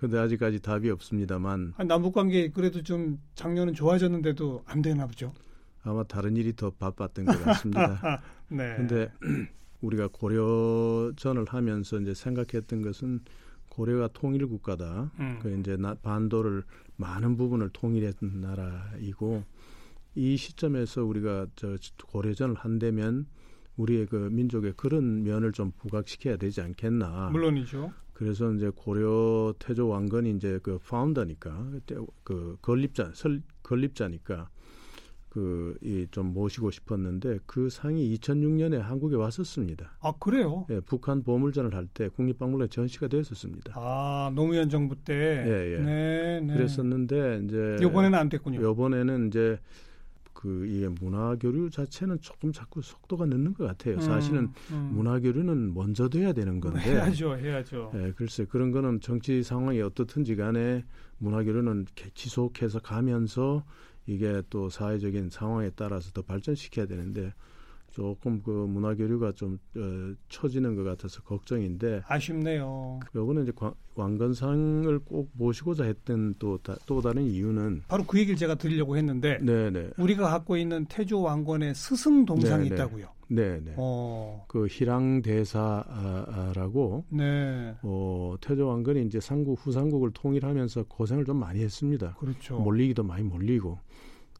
근데 0.00 0.18
아직까지 0.18 0.60
답이 0.60 0.88
없습니다만. 0.90 1.74
아니, 1.76 1.86
남북 1.86 2.14
관계 2.14 2.48
그래도 2.48 2.82
좀 2.82 3.20
작년은 3.34 3.74
좋아졌는데도 3.74 4.62
안 4.64 4.80
되나 4.80 5.06
보죠. 5.06 5.34
아마 5.82 6.04
다른 6.04 6.36
일이 6.36 6.56
더 6.56 6.70
바빴던 6.70 7.26
것 7.26 7.44
같습니다. 7.44 8.22
네. 8.48 8.76
근데 8.76 9.12
우리가 9.82 10.08
고려전을 10.08 11.44
하면서 11.48 11.98
이제 12.00 12.14
생각했던 12.14 12.80
것은 12.80 13.20
고려가 13.68 14.08
통일 14.08 14.46
국가다. 14.46 15.10
음. 15.20 15.38
그 15.42 15.54
이제 15.58 15.76
나, 15.76 15.94
반도를 15.94 16.64
많은 16.96 17.36
부분을 17.36 17.68
통일했던 17.70 18.40
나라이고 18.40 19.44
이 20.14 20.36
시점에서 20.36 21.04
우리가 21.04 21.46
저 21.56 21.76
고려전을 22.06 22.54
한다면 22.56 23.26
우리의 23.76 24.06
그 24.06 24.16
민족의 24.32 24.74
그런 24.76 25.24
면을 25.24 25.52
좀 25.52 25.72
부각시켜야 25.72 26.36
되지 26.38 26.62
않겠나. 26.62 27.30
물론이죠. 27.30 27.92
그래서 28.20 28.52
이제 28.52 28.70
고려 28.76 29.54
태조 29.58 29.88
왕건이 29.88 30.32
이제 30.32 30.60
그 30.62 30.78
파운더니까 30.78 31.70
그 32.22 32.58
건립자 32.60 33.12
설 33.14 33.40
건립자니까 33.62 34.50
그 35.30 35.74
이 35.82 36.06
좀 36.10 36.34
모시고 36.34 36.70
싶었는데 36.70 37.38
그 37.46 37.70
상이 37.70 38.14
2006년에 38.18 38.78
한국에 38.78 39.16
왔었습니다. 39.16 39.96
아 40.00 40.12
그래요? 40.18 40.66
예, 40.70 40.80
북한 40.80 41.22
보물전을 41.22 41.74
할 41.74 41.86
때 41.94 42.08
국립박물관 42.08 42.68
전시가 42.68 43.08
되었었습니다. 43.08 43.72
아 43.76 44.30
노무현 44.34 44.68
정부 44.68 44.96
때. 44.96 45.14
예, 45.46 45.74
예. 45.74 45.78
네, 45.78 46.40
네. 46.40 46.54
그랬었는데 46.54 47.42
이제 47.44 47.76
이번에는 47.80 48.18
안 48.18 48.28
됐군요. 48.28 48.60
이번에는 48.70 49.28
이제 49.28 49.58
그 50.32 50.66
이게 50.66 50.88
문화 50.88 51.36
교류 51.36 51.70
자체는 51.70 52.20
조금 52.20 52.52
자꾸 52.52 52.82
속도가 52.82 53.26
늦는 53.26 53.54
것 53.54 53.66
같아요. 53.66 53.96
음, 53.96 54.00
사실은 54.00 54.52
음. 54.70 54.90
문화 54.92 55.20
교류는 55.20 55.74
먼저 55.74 56.08
돼야 56.08 56.32
되는 56.32 56.60
건데. 56.60 56.80
해야죠, 56.80 57.36
해야죠. 57.36 57.92
예, 57.94 58.12
글쎄 58.16 58.44
그런 58.44 58.70
거는 58.70 59.00
정치 59.00 59.42
상황이 59.42 59.80
어떻든지 59.80 60.36
간에 60.36 60.84
문화 61.18 61.42
교류는 61.42 61.86
지속해서 62.14 62.80
가면서 62.80 63.64
이게 64.06 64.42
또 64.50 64.68
사회적인 64.68 65.30
상황에 65.30 65.70
따라서 65.76 66.10
더 66.12 66.22
발전시켜야 66.22 66.86
되는데 66.86 67.32
조금 67.90 68.42
그 68.42 68.50
문화 68.50 68.94
교류가 68.94 69.32
좀 69.32 69.58
어, 69.76 70.14
처지는 70.28 70.76
것 70.76 70.84
같아서 70.84 71.22
걱정인데 71.22 72.02
아쉽네요. 72.06 73.00
요거는 73.14 73.42
이제 73.42 73.52
왕건상을 73.94 74.98
꼭 75.00 75.30
모시고자 75.34 75.84
했던 75.84 76.34
또, 76.38 76.58
다, 76.58 76.76
또 76.86 77.00
다른 77.00 77.22
이유는 77.24 77.82
바로 77.88 78.04
그 78.04 78.18
얘기를 78.18 78.36
제가 78.36 78.54
드리려고 78.54 78.96
했는데 78.96 79.38
네네. 79.38 79.90
우리가 79.98 80.28
갖고 80.30 80.56
있는 80.56 80.86
태조 80.86 81.20
왕건의 81.22 81.74
스승 81.74 82.24
동상이 82.24 82.68
네네. 82.68 82.74
있다고요. 82.74 83.06
네네. 83.28 83.74
어. 83.76 84.44
그 84.48 84.66
희랑 84.68 85.22
대사라고 85.22 87.04
네. 87.10 87.74
어, 87.82 88.34
태조 88.40 88.66
왕건이 88.66 89.04
이제 89.06 89.20
삼국 89.20 89.58
후삼국을 89.64 90.10
통일하면서 90.12 90.84
고생을 90.88 91.24
좀 91.24 91.38
많이 91.38 91.60
했습니다. 91.60 92.16
그렇죠. 92.18 92.58
몰리기도 92.58 93.02
많이 93.04 93.22
몰리고 93.24 93.78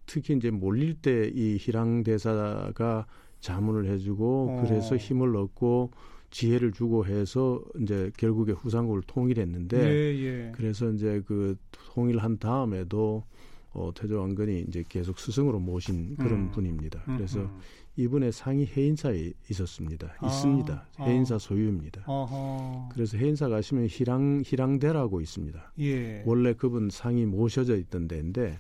특히 0.07 0.35
이제 0.35 0.51
몰릴 0.51 0.95
때 0.95 1.31
이 1.33 1.57
희랑 1.61 2.03
대사가 2.03 3.07
자문을 3.41 3.87
해주고 3.87 4.51
어. 4.51 4.63
그래서 4.63 4.97
힘을 4.97 5.37
얻고 5.37 5.91
지혜를 6.31 6.73
주고 6.73 7.07
해서 7.07 7.61
이제 7.81 8.11
결국에 8.17 8.53
후삼국을 8.53 9.03
통일했는데 9.07 9.79
예, 9.79 10.19
예. 10.23 10.53
그래서 10.55 10.91
이제 10.91 11.23
그 11.27 11.57
통일한 11.93 12.39
다음에도 12.39 13.25
어, 13.73 13.93
태조 13.95 14.19
왕건이 14.19 14.65
이제 14.69 14.85
계속 14.89 15.19
스승으로 15.19 15.61
모신 15.61 16.17
그런 16.17 16.33
음. 16.33 16.51
분입니다. 16.51 17.03
그래서 17.05 17.41
음. 17.41 17.59
이분의 17.97 18.33
상이 18.33 18.67
해인사에 18.67 19.33
있었습니다. 19.51 20.15
아, 20.19 20.27
있습니다. 20.27 20.89
아. 20.97 21.05
해인사 21.05 21.39
소유입니다. 21.39 22.03
어허. 22.07 22.89
그래서 22.93 23.17
해인사 23.19 23.49
가시면 23.49 23.89
희랑 23.91 24.43
희랑대라고 24.45 25.21
있습니다. 25.21 25.73
예. 25.81 26.23
원래 26.27 26.55
그분 26.55 26.89
상이 26.91 27.27
모셔져 27.27 27.77
있던 27.77 28.09
데인데 28.09 28.59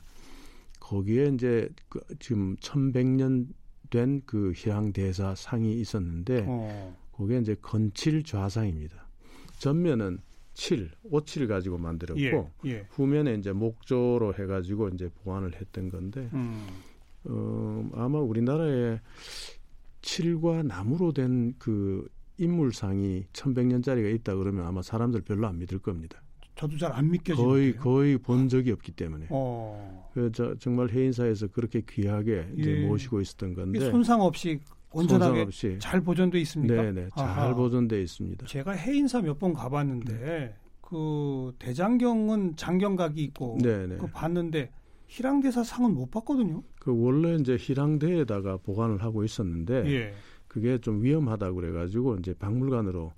거기에 0.79 1.31
이제 1.35 1.69
그 1.89 2.01
지금 2.19 2.57
1100년 2.57 3.47
된 3.91 4.23
그 4.27 4.53
희랑대사 4.55 5.35
상이 5.35 5.81
있었는데 5.81 6.45
어. 6.47 6.97
거기에 7.13 7.39
이제 7.39 7.57
건칠 7.61 8.23
좌상입니다. 8.23 9.09
전면은 9.59 10.19
칠, 10.55 10.91
오칠 11.05 11.47
가지고 11.49 11.79
만들었고 11.79 12.21
예, 12.21 12.71
예. 12.71 12.87
후면에 12.91 13.35
이제 13.35 13.53
목조로 13.53 14.35
해가지고 14.35 14.89
이제 14.91 15.11
보완을 15.23 15.55
했던 15.61 15.89
건데 15.89 16.29
음. 16.33 16.67
어, 17.25 17.91
아마 17.95 18.19
우리나라에 18.21 19.01
칠과 20.03 20.63
나무로 20.63 21.13
된 21.13 21.55
그 21.59 22.09
인물상이 22.39 23.27
천백 23.35 23.67
년짜리가 23.67 24.09
있다 24.09 24.35
그러면 24.35 24.67
아마 24.67 24.81
사람들 24.81 25.21
별로 25.23 25.47
안 25.47 25.59
믿을 25.59 25.79
겁니다. 25.79 26.23
저도 26.61 26.77
잘 26.77 26.93
안 26.93 27.11
믿겨지는 27.11 27.49
거의 27.49 27.75
거의 27.77 28.19
본 28.19 28.49
적이 28.49 28.73
없기 28.73 28.93
때문에. 28.93 29.27
어. 29.31 30.11
그 30.13 30.31
저, 30.33 30.55
정말 30.59 30.91
해인사에서 30.91 31.47
그렇게 31.49 31.83
귀하게 31.89 32.49
이제 32.59 32.83
예. 32.83 32.87
모시고 32.87 33.21
있었던 33.23 33.55
건데 33.55 33.81
손상 33.91 34.21
없이 34.21 34.61
온전하게 34.93 35.41
없이. 35.43 35.77
잘 35.81 36.01
보존돼 36.03 36.39
있습니까? 36.41 36.83
네네 36.83 37.09
잘 37.17 37.55
보존돼 37.55 38.03
있습니다. 38.03 38.47
제가 38.47 38.73
해인사 38.73 39.23
몇 39.23 39.39
번 39.39 39.55
가봤는데 39.55 40.13
네. 40.19 40.55
그 40.83 41.55
대장경은 41.59 42.57
장경각이 42.57 43.23
있고 43.25 43.57
네네. 43.63 43.97
그 43.99 44.07
봤는데 44.09 44.71
희랑대사 45.07 45.63
상은 45.65 45.95
못 45.95 46.11
받거든요. 46.11 46.63
그 46.81 46.93
원래 46.95 47.37
이제 47.37 47.57
희랑대에다가 47.59 48.59
보관을 48.59 49.03
하고 49.03 49.25
있었는데 49.25 49.85
예. 49.87 50.13
그게 50.49 50.77
좀 50.79 51.03
위험하다 51.03 51.53
그래가지고 51.53 52.17
이제 52.17 52.35
박물관으로 52.35 53.13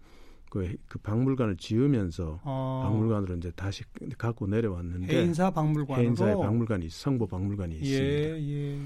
그, 0.53 0.71
그 0.87 0.99
박물관을 0.99 1.57
지으면서 1.57 2.38
아. 2.45 2.83
박물관으로 2.85 3.37
이제 3.37 3.51
다시 3.57 3.85
갖고 4.19 4.47
내려왔는데 4.47 5.17
해인사 5.17 5.51
박물관으로 5.51 6.05
해인사의 6.05 6.37
박물관이 6.37 6.91
성보 6.91 7.27
박물관이 7.27 7.77
있습니다. 7.77 8.05
예, 8.05 8.38
예. 8.38 8.79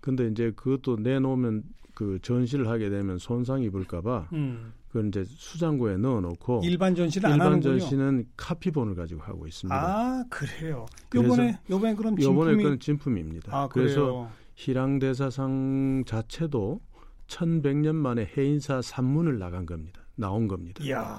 근데 0.00 0.26
이제 0.28 0.50
그것도 0.56 0.96
내놓으면 1.02 1.62
그 1.92 2.18
전시를 2.22 2.68
하게 2.68 2.88
되면 2.88 3.18
손상 3.18 3.62
입을까봐 3.62 4.30
음. 4.32 4.72
그걸 4.88 5.08
이제 5.08 5.24
수장고에 5.26 5.98
넣어놓고 5.98 6.62
일반 6.64 6.94
전시를 6.94 7.28
일반 7.32 7.52
안 7.52 7.60
전시는 7.60 8.24
카피본을 8.38 8.94
가지고 8.94 9.20
하고 9.24 9.46
있습니다. 9.46 9.76
아 9.76 10.24
그래요. 10.30 10.86
요번에 11.14 11.58
요번에 11.68 11.94
그럼 11.94 12.16
진품이 12.16 12.24
요번에 12.24 12.56
그건 12.56 12.80
진품입니다. 12.80 13.54
아, 13.54 13.68
그래서 13.68 14.30
희랑대사상 14.54 16.04
자체도 16.06 16.80
1100년 17.26 17.94
만에 17.94 18.30
해인사 18.38 18.80
산문을 18.80 19.38
나간 19.38 19.66
겁니다. 19.66 20.03
나온 20.16 20.48
겁니다. 20.48 20.82
이야. 20.84 21.18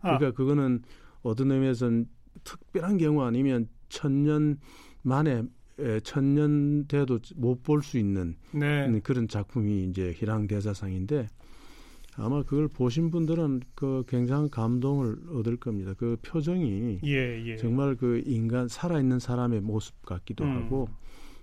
그러니까 0.00 0.30
그거는 0.32 0.82
어떤 1.22 1.50
의미에서는 1.50 2.06
특별한 2.44 2.98
경우 2.98 3.22
아니면 3.22 3.68
천년 3.88 4.58
만에 5.02 5.42
천년 6.02 6.86
돼도 6.88 7.18
못 7.36 7.62
볼 7.62 7.82
수 7.82 7.98
있는 7.98 8.36
네. 8.52 9.00
그런 9.00 9.28
작품이 9.28 9.84
이제 9.84 10.12
희랑 10.16 10.46
대사상인데 10.46 11.28
아마 12.18 12.42
그걸 12.42 12.66
보신 12.68 13.10
분들은 13.10 13.60
그 13.74 14.04
굉장한 14.08 14.48
감동을 14.48 15.18
얻을 15.34 15.58
겁니다. 15.58 15.92
그 15.98 16.16
표정이 16.22 17.00
예, 17.04 17.44
예. 17.44 17.56
정말 17.56 17.94
그 17.94 18.22
인간 18.24 18.68
살아있는 18.68 19.18
사람의 19.18 19.60
모습 19.60 20.00
같기도 20.02 20.44
음. 20.44 20.56
하고 20.56 20.88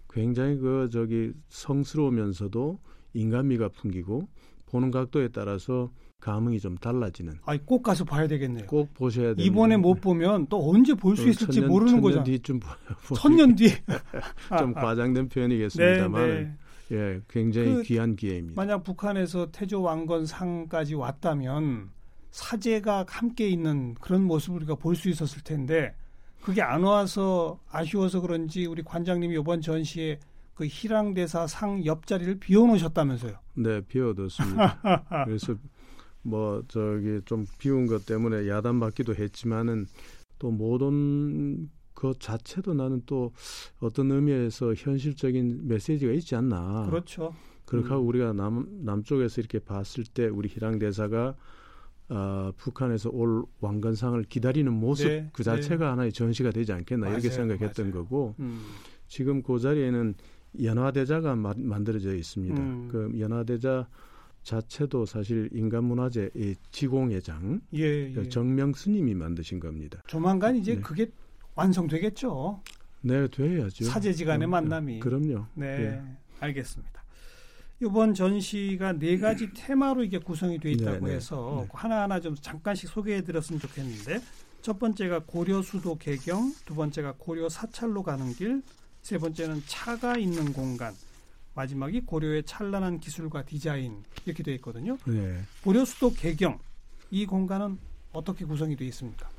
굉장히 0.09 0.57
그 0.57 0.89
저기 0.91 1.31
성스러우면서도 1.49 2.79
인간미가 3.13 3.69
풍기고 3.69 4.27
보는 4.65 4.89
각도에 4.89 5.27
따라서 5.27 5.91
감흥이 6.23 6.59
좀 6.61 6.77
달라지는. 6.77 7.33
아니 7.45 7.59
꼭 7.65 7.83
가서 7.83 8.05
봐야 8.05 8.27
되겠네요. 8.27 8.65
꼭 8.67 8.93
보셔야 8.93 9.33
돼요. 9.35 9.45
이번에 9.45 9.75
못 9.75 9.99
보면 9.99 10.47
또 10.47 10.69
언제 10.71 10.93
볼 10.93 11.17
수 11.17 11.27
있을지 11.27 11.55
천년, 11.59 11.69
모르는 11.69 12.01
거죠. 12.01 12.15
천년 12.15 12.23
뒤좀 12.23 12.59
천년 13.15 13.55
뒤. 13.55 13.69
좀 14.57 14.73
과장된 14.73 15.27
표현이겠습니다만. 15.29 16.27
네, 16.27 16.33
네. 16.43 16.55
예, 16.91 17.21
굉장히 17.27 17.73
그 17.75 17.81
귀한 17.83 18.15
기회입니다. 18.15 18.53
만약 18.61 18.83
북한에서 18.83 19.51
태조 19.51 19.81
왕건 19.81 20.25
상까지 20.25 20.95
왔다면 20.95 21.89
사제가 22.31 23.05
함께 23.09 23.49
있는 23.49 23.93
그런 23.95 24.23
모습을 24.23 24.57
우리가 24.57 24.75
볼 24.75 24.95
수 24.95 25.09
있었을 25.09 25.41
텐데 25.43 25.93
그게 26.41 26.61
안 26.61 26.83
와서 26.83 27.59
아쉬워서 27.69 28.21
그런지 28.21 28.65
우리 28.65 28.81
관장님이 28.83 29.35
이번 29.39 29.59
전시에 29.61 30.19
그 30.53 30.65
희랑대사 30.67 31.47
상 31.47 31.83
옆자리를 31.85 32.35
비워놓으셨다면서요? 32.39 33.33
네, 33.55 33.81
비워뒀습니다. 33.81 34.79
그래서 35.25 35.55
뭐 36.23 36.63
저기 36.67 37.21
좀 37.25 37.45
비운 37.59 37.85
것 37.85 38.05
때문에 38.05 38.47
야단 38.47 38.79
받기도 38.79 39.15
했지만은 39.15 39.85
또 40.39 40.51
모든 40.51 41.69
그 41.93 42.13
자체도 42.17 42.73
나는 42.73 43.01
또 43.05 43.31
어떤 43.79 44.11
의미에서 44.11 44.73
현실적인 44.73 45.67
메시지가 45.67 46.11
있지 46.13 46.35
않나. 46.35 46.87
그렇죠. 46.89 47.33
그렇게 47.65 47.89
하고 47.89 48.03
음. 48.03 48.07
우리가 48.09 48.33
남 48.33 48.67
남쪽에서 48.83 49.39
이렇게 49.39 49.59
봤을 49.59 50.03
때 50.03 50.27
우리 50.27 50.49
희랑 50.49 50.79
대사가 50.79 51.35
어, 52.09 52.51
북한에서 52.57 53.09
올 53.11 53.43
왕건상을 53.61 54.21
기다리는 54.23 54.71
모습 54.71 55.07
네, 55.07 55.29
그 55.33 55.43
자체가 55.43 55.85
네. 55.85 55.89
하나의 55.91 56.13
전시가 56.13 56.51
되지 56.51 56.73
않겠나 56.73 57.05
맞아요, 57.07 57.19
이렇게 57.19 57.29
생각했던 57.33 57.91
맞아요. 57.91 58.03
거고 58.03 58.35
음. 58.39 58.61
지금 59.07 59.41
그 59.41 59.59
자리에는 59.59 60.15
연화대자가 60.61 61.35
마, 61.35 61.53
만들어져 61.55 62.13
있습니다. 62.13 62.61
음. 62.61 62.87
그 62.91 63.11
연화대자 63.17 63.87
자체도 64.43 65.05
사실 65.05 65.49
인간문화재 65.53 66.29
의 66.35 66.55
지공회장 66.71 67.61
예, 67.75 68.13
예. 68.15 68.29
정명 68.29 68.73
스님이 68.73 69.13
만드신 69.15 69.59
겁니다. 69.59 70.01
조만간 70.07 70.55
이제 70.55 70.75
네. 70.75 70.81
그게 70.81 71.09
완성되겠죠. 71.55 72.61
네, 73.01 73.27
돼야죠. 73.27 73.85
사제지간의 73.85 74.47
음, 74.47 74.51
만남이. 74.51 74.99
그럼요. 74.99 75.45
네, 75.55 75.77
네, 75.77 76.01
알겠습니다. 76.39 77.03
이번 77.81 78.13
전시가 78.13 78.93
네 78.93 79.17
가지 79.17 79.51
테마로 79.53 80.03
이게 80.03 80.17
구성이 80.17 80.57
돼 80.59 80.71
있다고 80.71 81.05
네, 81.05 81.11
네. 81.11 81.15
해서 81.15 81.63
네. 81.63 81.69
하나하나 81.73 82.19
좀 82.19 82.35
잠깐씩 82.35 82.89
소개해 82.89 83.23
드렸으면 83.23 83.59
좋겠는데 83.59 84.21
첫 84.61 84.79
번째가 84.79 85.23
고려 85.25 85.61
수도 85.61 85.97
개경, 85.97 86.53
두 86.65 86.75
번째가 86.75 87.15
고려 87.17 87.49
사찰로 87.49 88.03
가는 88.03 88.31
길, 88.33 88.63
세 89.01 89.17
번째는 89.17 89.63
차가 89.65 90.17
있는 90.17 90.53
공간, 90.53 90.93
마지막이 91.55 92.01
고려의 92.01 92.43
찬란한 92.43 92.99
기술과 92.99 93.45
디자인 93.45 94.03
이렇게 94.25 94.43
되어 94.43 94.55
있거든요. 94.55 94.97
네. 95.05 95.39
고려 95.63 95.85
수도 95.85 96.11
개경 96.11 96.59
이 97.11 97.25
공간은 97.25 97.77
어떻게 98.11 98.45
구성이 98.45 98.75
되어 98.75 98.87
있습니까? 98.87 99.29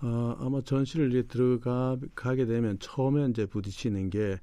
어, 0.00 0.36
아마 0.38 0.60
전시를 0.60 1.10
이제 1.10 1.22
들어가게 1.22 2.46
되면 2.46 2.78
처음에 2.78 3.28
이제 3.30 3.46
부딪히는 3.46 4.10
게 4.10 4.32
에, 4.32 4.38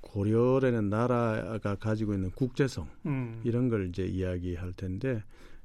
고려라는 0.00 0.88
나라가 0.88 1.74
가지고 1.74 2.14
있는 2.14 2.30
국제성 2.30 2.88
음. 3.06 3.40
이런 3.44 3.68
걸 3.68 3.88
이제 3.88 4.06
이야기할 4.06 4.72
텐데 4.72 5.22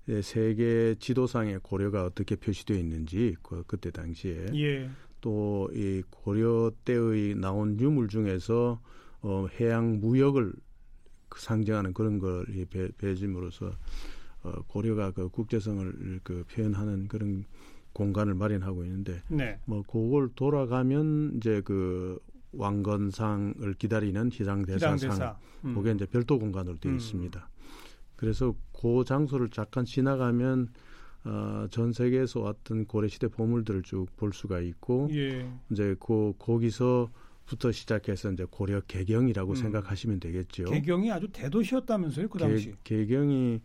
예, 0.09 0.21
세계 0.21 0.95
지도상에 0.99 1.59
고려가 1.61 2.05
어떻게 2.05 2.35
표시되어 2.35 2.77
있는지 2.77 3.35
그, 3.43 3.63
그때 3.67 3.91
당시에 3.91 4.47
예. 4.55 4.89
또이 5.21 6.01
고려 6.09 6.71
때의 6.83 7.35
나온 7.35 7.79
유물 7.79 8.07
중에서 8.09 8.81
어, 9.21 9.47
해양 9.59 9.99
무역을 9.99 10.53
상징하는 11.35 11.93
그런 11.93 12.19
걸 12.19 12.45
배, 12.69 12.89
배짐으로써 12.97 13.71
어, 14.43 14.51
고려가 14.67 15.11
그 15.11 15.29
국제성을 15.29 16.19
그 16.23 16.43
표현하는 16.51 17.07
그런 17.07 17.45
공간을 17.93 18.33
마련하고 18.33 18.83
있는데 18.85 19.21
네. 19.27 19.59
뭐 19.65 19.83
그걸 19.83 20.29
돌아가면 20.35 21.33
이제 21.37 21.61
그 21.63 22.19
왕건상을 22.53 23.73
기다리는 23.75 24.29
희장대사상 24.31 24.95
희장대사. 24.95 25.37
음. 25.65 25.75
그게 25.75 25.91
이제 25.91 26.05
별도 26.05 26.39
공간으로 26.39 26.77
되어 26.79 26.91
음. 26.91 26.97
있습니다. 26.97 27.49
그래서 28.15 28.55
그 28.73 29.03
장소를 29.05 29.49
잠깐 29.49 29.85
지나가면 29.85 30.69
어, 31.23 31.67
전 31.69 31.93
세계에서 31.93 32.39
왔던 32.41 32.85
고려시대 32.85 33.27
보물들을 33.27 33.83
쭉 33.83 34.07
볼 34.17 34.33
수가 34.33 34.59
있고 34.59 35.07
예. 35.11 35.47
이제 35.69 35.95
그 35.99 36.33
거기서 36.39 37.09
부터 37.45 37.71
시작해서 37.71 38.31
이제 38.31 38.45
고려 38.49 38.79
개경이라고 38.81 39.51
음. 39.51 39.55
생각하시면 39.55 40.19
되겠죠. 40.19 40.65
개경이 40.65 41.11
아주 41.11 41.27
대도시였다면서요, 41.31 42.29
그 42.29 42.37
당시? 42.39 42.73
개, 42.83 42.97
개경이 43.05 43.61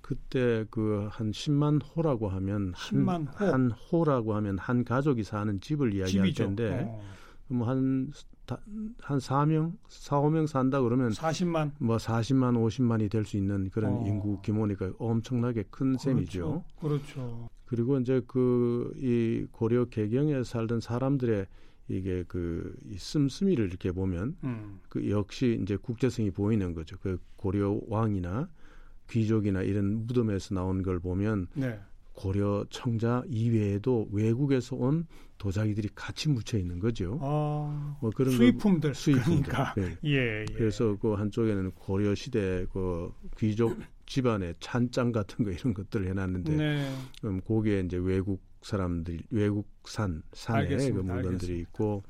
그때 0.00 0.64
그 0.70 1.08
한 1.10 1.32
10만 1.32 1.80
호라고 1.94 2.28
하면 2.28 2.72
10만 2.72 3.26
한, 3.34 3.48
호. 3.48 3.52
한 3.52 3.70
호라고 3.70 4.34
하면 4.36 4.56
한 4.58 4.84
가족이 4.84 5.24
사는 5.24 5.60
집을 5.60 5.94
이야기할 5.94 6.26
집이죠. 6.28 6.44
텐데 6.44 6.86
어. 6.88 7.02
뭐한 7.48 8.12
한 9.00 9.18
4명, 9.18 9.72
4, 9.88 10.20
5명 10.20 10.46
산다 10.46 10.80
그러면 10.80 11.10
40만 11.10 11.72
뭐 11.80 11.96
40만, 11.96 12.54
50만이 12.54 13.10
될 13.10 13.24
수 13.24 13.36
있는 13.36 13.68
그런 13.70 13.94
어. 13.94 14.04
인구 14.06 14.40
규모니까 14.42 14.92
엄청나게 14.98 15.64
큰 15.70 15.88
그렇죠. 15.96 15.98
셈이죠. 16.04 16.64
그렇죠. 16.80 17.48
그리고 17.66 17.98
이제 17.98 18.22
그 18.28 18.94
이 18.98 19.46
고려 19.50 19.84
개경에 19.86 20.44
살던 20.44 20.78
사람들의 20.80 21.46
이게 21.88 22.24
그이 22.24 22.96
씀씀이를 22.96 23.66
이렇게 23.66 23.92
보면 23.92 24.36
음. 24.44 24.80
그 24.88 25.08
역시 25.10 25.58
이제 25.62 25.76
국제성이 25.76 26.30
보이는 26.30 26.74
거죠. 26.74 26.96
그 27.00 27.18
고려 27.36 27.80
왕이나 27.86 28.48
귀족이나 29.08 29.62
이런 29.62 30.06
무덤에서 30.06 30.54
나온 30.54 30.82
걸 30.82 30.98
보면 30.98 31.46
네. 31.54 31.78
고려 32.12 32.64
청자 32.70 33.22
이외에도 33.28 34.08
외국에서 34.10 34.74
온 34.74 35.06
도자기들이 35.38 35.90
같이 35.94 36.30
묻혀 36.30 36.58
있는 36.58 36.78
거죠. 36.78 37.18
아, 37.20 37.98
뭐 38.00 38.10
그런 38.10 38.32
수입품들, 38.32 38.94
수입품들. 38.94 39.52
그러니까. 39.52 39.74
네. 39.74 39.96
예, 40.04 40.40
예. 40.40 40.44
그래서 40.54 40.96
그 40.96 41.12
한쪽에는 41.12 41.72
고려 41.72 42.14
시대 42.14 42.66
그 42.72 43.12
귀족 43.36 43.78
집안의 44.06 44.54
찬장 44.60 45.12
같은 45.12 45.44
거 45.44 45.50
이런 45.50 45.74
것들을 45.74 46.08
해놨는데, 46.08 46.56
네. 46.56 46.94
음, 47.24 47.40
거기에 47.42 47.80
이제 47.80 47.98
외국 47.98 48.40
사람들, 48.62 49.20
외국산 49.30 50.22
산에 50.32 50.68
그 50.90 51.00
물건들이 51.00 51.26
알겠습니다. 51.26 51.54
있고, 51.62 52.02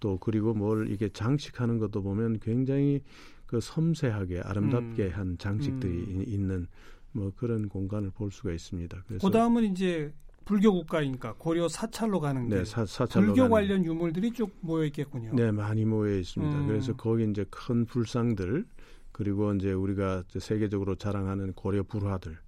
또 0.00 0.18
그리고 0.18 0.54
뭘 0.54 0.90
이게 0.90 1.08
장식하는 1.08 1.78
것도 1.78 2.02
보면 2.02 2.38
굉장히 2.40 3.02
그 3.46 3.60
섬세하게 3.60 4.40
아름답게 4.40 5.06
음. 5.06 5.10
한 5.12 5.38
장식들이 5.38 5.92
음. 5.92 6.24
있는 6.26 6.66
뭐 7.12 7.32
그런 7.36 7.68
공간을 7.68 8.10
볼 8.10 8.30
수가 8.30 8.52
있습니다. 8.52 9.04
그래서 9.06 9.26
그다음은 9.26 9.64
이제 9.64 10.12
불교 10.44 10.72
국가니까 10.72 11.34
고려 11.38 11.68
사찰로 11.68 12.20
가는 12.20 12.48
네, 12.48 12.64
사, 12.64 12.84
사찰로 12.84 13.26
불교 13.26 13.42
가는. 13.42 13.50
관련 13.50 13.84
유물들이 13.84 14.32
쭉 14.32 14.50
모여 14.60 14.84
있겠군요. 14.84 15.32
네, 15.34 15.50
많이 15.50 15.84
모여 15.84 16.16
있습니다. 16.18 16.58
음. 16.58 16.66
그래서 16.66 16.94
거기 16.94 17.28
이제 17.28 17.44
큰 17.50 17.84
불상들 17.84 18.64
그리고 19.12 19.52
이제 19.54 19.72
우리가 19.72 20.24
세계적으로 20.38 20.94
자랑하는 20.94 21.54
고려 21.54 21.82
불화들 21.82 22.38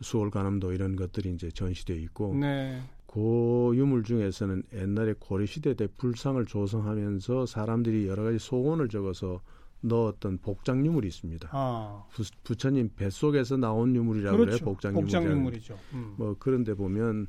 수월관암도 0.00 0.72
이런 0.72 0.96
것들이 0.96 1.32
이제 1.32 1.50
전시되어 1.50 1.96
있고 1.96 2.34
네. 2.34 2.82
그 3.06 3.72
유물 3.74 4.04
중에서는 4.04 4.62
옛날에 4.74 5.14
고려 5.18 5.46
시대 5.46 5.74
때 5.74 5.88
불상을 5.96 6.44
조성하면서 6.44 7.46
사람들이 7.46 8.06
여러 8.08 8.24
가지 8.24 8.38
소원을 8.38 8.88
적어서 8.88 9.40
넣었던 9.80 10.38
복장 10.38 10.84
유물이 10.84 11.08
있습니다. 11.08 11.48
아. 11.52 12.04
부, 12.42 12.56
처님 12.56 12.90
뱃속에서 12.96 13.56
나온 13.56 13.94
유물이라고 13.94 14.36
그렇죠. 14.36 14.58
그래요. 14.58 14.64
복장, 14.64 14.94
복장 14.94 15.24
유물이죠. 15.24 15.78
음. 15.94 16.14
뭐 16.16 16.36
그런데 16.38 16.74
보면 16.74 17.28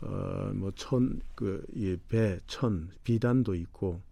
어뭐천그 0.00 1.66
배, 2.08 2.38
천, 2.46 2.90
비단도 3.02 3.54
있고 3.54 4.02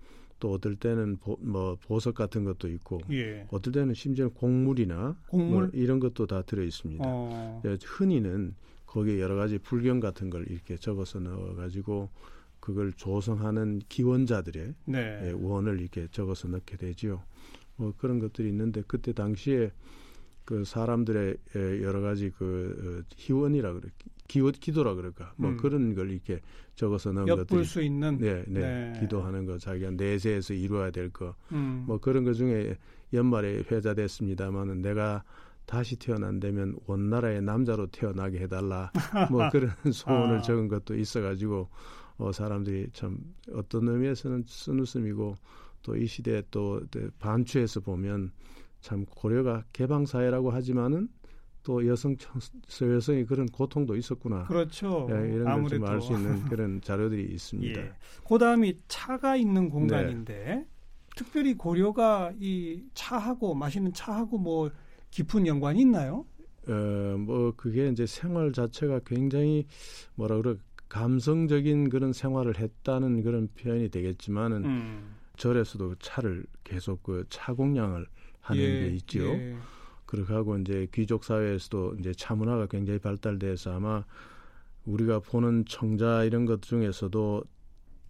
또 0.43 0.51
어떨 0.51 0.75
때는 0.75 1.19
보, 1.19 1.39
뭐 1.41 1.77
보석 1.87 2.17
같은 2.17 2.43
것도 2.43 2.69
있고 2.69 3.01
예. 3.13 3.47
어떨 3.53 3.73
때는 3.73 3.95
심지어 3.95 4.29
곡물이나 4.29 5.17
곡물? 5.29 5.69
뭐 5.69 5.71
이런 5.73 6.01
것도 6.01 6.27
다 6.27 6.43
들어 6.43 6.65
있습니다. 6.65 7.05
어. 7.07 7.61
네, 7.65 7.79
흔히는 7.81 8.57
거기에 8.87 9.21
여러 9.21 9.37
가지 9.37 9.59
불경 9.59 10.01
같은 10.01 10.31
걸 10.31 10.45
이렇게 10.51 10.77
적어서 10.77 11.21
넣어 11.21 11.55
가지고 11.55 12.11
그걸 12.59 12.93
조성하는 12.93 13.83
기원자들의 13.89 14.75
네. 14.87 15.21
예, 15.29 15.31
원을 15.31 15.81
이렇게 15.81 16.09
적어서 16.11 16.49
넣게 16.49 16.77
되지요. 16.77 17.23
뭐 17.77 17.95
그런 17.97 18.19
것들이 18.19 18.49
있는데 18.49 18.83
그때 18.89 19.13
당시에 19.13 19.71
그 20.45 20.65
사람들의 20.65 21.37
여러 21.83 22.01
가지 22.01 22.33
그 22.37 23.05
어, 23.07 23.15
희원이라 23.17 23.75
그래 23.75 23.91
기도 24.33 24.51
기도라 24.51 24.95
그럴까 24.95 25.35
뭐 25.37 25.51
음. 25.51 25.57
그런 25.59 25.95
걸 25.95 26.11
이렇게 26.11 26.41
적어서 26.75 27.13
넣은 27.13 27.27
것들이 27.27 27.65
수 27.65 27.83
있는 27.83 28.17
네, 28.19 28.43
네, 28.49 28.61
네. 28.61 29.01
기도하는 29.01 29.45
거 29.45 29.59
자기가 29.59 29.91
내세에서 29.91 30.55
이루어야 30.55 30.91
될 30.91 31.11
거뭐 31.11 31.35
음. 31.53 31.85
뭐 31.87 31.99
그런 31.99 32.25
것 32.25 32.33
중에 32.33 32.77
연말에 33.13 33.63
회자됐습니다만은 33.71 34.81
내가 34.81 35.23
다시 35.67 35.97
태어난다면 35.97 36.77
원나라의 36.87 37.43
남자로 37.43 37.89
태어나게 37.89 38.39
해달라 38.41 38.91
뭐 39.31 39.49
그런 39.53 39.71
소원을 39.93 40.39
아. 40.39 40.41
적은 40.41 40.69
것도 40.69 40.97
있어가지고 40.97 41.69
어 42.17 42.33
사람들이 42.33 42.89
참 42.93 43.19
어떤 43.53 43.87
의미에서는 43.89 44.45
쓴웃음이고 44.47 45.37
또 45.83 45.97
이 45.97 46.07
시대 46.07 46.43
또 46.51 46.81
반추에서 47.19 47.81
보면 47.81 48.31
참 48.81 49.05
고려가 49.05 49.65
개방 49.73 50.07
사회라고 50.07 50.51
하지만은 50.51 51.09
또 51.63 51.87
여성 51.87 52.17
여성이 52.81 53.25
그런 53.25 53.47
고통도 53.47 53.97
있었구나. 53.97 54.45
그렇죠. 54.45 55.09
예, 55.11 55.33
이런 55.33 55.63
걸좀 55.63 55.85
알 55.85 56.01
수 56.01 56.13
있는 56.13 56.43
그런 56.47 56.81
자료들이 56.81 57.33
있습니다. 57.33 57.81
예. 57.81 57.93
그다음이 58.29 58.79
차가 58.89 59.37
있는 59.37 59.69
공간인데 59.69 60.35
네. 60.35 60.67
특별히 61.17 61.55
고려가 61.55 62.33
이 62.41 62.83
차하고 62.95 63.55
마시는 63.55 63.93
차하고 63.93 64.39
뭐 64.39 64.71
깊은 65.11 65.47
연관이 65.47 65.83
있나요? 65.83 66.25
어, 66.67 67.17
뭐 67.19 67.53
그게 67.57 67.89
이제 67.89 68.07
생활 68.07 68.53
자체가 68.53 69.01
굉장히 69.05 69.67
뭐라 70.15 70.37
그래 70.41 70.57
감성적인 70.89 71.89
그런 71.91 72.13
생활을 72.13 72.59
했다는 72.59 73.23
그런 73.23 73.49
표현이 73.55 73.89
되겠지만은 73.91 74.65
음. 74.65 75.15
절에서도 75.37 75.97
차를 75.97 76.45
계속 76.65 77.03
그 77.03 77.25
차공양을 77.31 78.07
하는 78.41 78.63
예, 78.63 78.67
게 78.67 78.87
있죠. 78.97 79.21
예. 79.21 79.57
그렇게 80.13 80.35
하고 80.35 80.59
이제 80.59 80.87
귀족 80.93 81.25
사회에서도 81.25 81.97
이제 81.99 82.13
차 82.13 82.35
문화가 82.35 82.67
굉장히 82.67 82.99
발달돼서 82.99 83.75
아마 83.75 84.05
우리가 84.85 85.21
보는 85.21 85.65
청자 85.67 86.25
이런 86.25 86.45
것 86.45 86.61
중에서도 86.61 87.43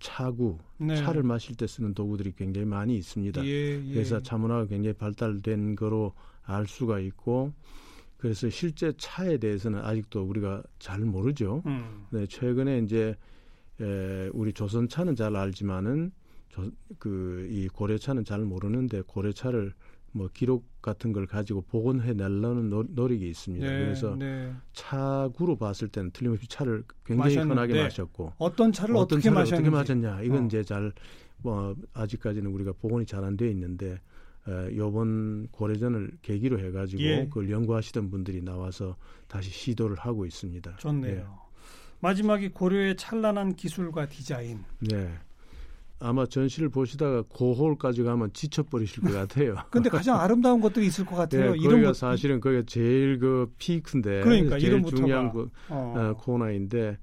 차구, 0.01 0.59
네. 0.79 0.97
차를 0.97 1.23
마실 1.23 1.55
때 1.55 1.69
쓰는 1.69 1.95
도구들이 1.95 2.33
굉장히 2.33 2.67
많이 2.67 2.97
있습니다. 2.97 3.47
예, 3.47 3.81
예. 3.89 3.95
그래서 3.95 4.21
차 4.21 4.37
문화가 4.37 4.67
굉장히 4.67 4.95
발달된 4.95 5.77
거로 5.77 6.13
알 6.43 6.67
수가 6.67 6.99
있고 6.99 7.53
그래서 8.17 8.51
실제 8.51 8.93
차에 8.97 9.39
대해서는 9.39 9.79
아직도 9.79 10.25
우리가 10.25 10.65
잘 10.81 10.99
모르죠. 10.99 11.63
음. 11.67 12.07
네, 12.11 12.27
최근에 12.27 12.81
이제 12.81 13.17
에, 13.81 14.29
우리 14.33 14.53
조선차는 14.53 15.15
잘 15.15 15.37
알지만은 15.37 16.11
그이 16.99 17.69
고려차는 17.69 18.25
잘 18.25 18.41
모르는데 18.41 19.03
고려차를 19.03 19.73
뭐 20.13 20.29
기록 20.33 20.65
같은 20.83 21.13
걸 21.13 21.27
가지고 21.27 21.63
복원해 21.63 22.13
내려는 22.13 22.69
노력이 22.71 23.29
있습니다. 23.29 23.67
네, 23.67 23.79
그래서 23.79 24.15
네. 24.17 24.53
차구로 24.73 25.57
봤을 25.57 25.89
때는 25.89 26.11
틀림없이 26.13 26.47
차를 26.49 26.85
굉장히 27.05 27.37
마셨는데, 27.37 27.55
흔하게 27.55 27.83
마셨고 27.83 28.33
어떤 28.39 28.73
차를 28.73 28.95
어떤 28.97 29.19
어떻게 29.19 29.23
차를 29.31 29.39
어떻게 29.39 29.71
마셨냐 29.71 30.23
이건 30.23 30.45
어. 30.45 30.47
이제 30.47 30.63
잘 30.63 30.93
뭐 31.43 31.75
아직까지는 31.93 32.51
우리가 32.51 32.73
복원이 32.73 33.07
잘 33.07 33.25
안 33.25 33.37
돼 33.37 33.51
있는데 33.51 34.01
에, 34.49 34.77
요번 34.77 35.47
고려전을 35.49 36.19
계기로 36.23 36.59
해가지고 36.59 37.03
예. 37.03 37.25
그걸 37.27 37.51
연구하시던 37.51 38.11
분들이 38.11 38.43
나와서 38.43 38.97
다시 39.29 39.51
시도를 39.51 39.97
하고 39.99 40.27
있습니다. 40.27 40.77
좋네요. 40.77 41.17
예. 41.17 41.53
마지막이 42.01 42.49
고려의 42.49 42.97
찬란한 42.97 43.55
기술과 43.55 44.09
디자인. 44.09 44.65
네. 44.81 45.13
아마 46.03 46.27
전시를 46.27 46.69
보시다가 46.69 47.23
고홀까지 47.29 48.03
가면 48.03 48.33
지쳐버리실 48.33 49.03
것 49.03 49.13
같아요. 49.13 49.55
근데 49.71 49.89
가장 49.89 50.21
아름다운 50.21 50.61
것들이 50.61 50.87
있을 50.87 51.05
것 51.07 51.17
같아요. 51.17 51.53
네, 51.53 51.59
이런 51.59 51.83
것 51.83 51.97
사실은 51.97 52.41
그게 52.41 52.65
제일 52.67 53.19
그 53.19 53.53
피크인데 53.59 54.23
그러니까, 54.23 54.59
제일 54.59 54.83
중요한 54.85 55.33
그, 55.33 55.49
어. 55.69 55.95
어, 55.97 56.15
코너인데 56.19 56.99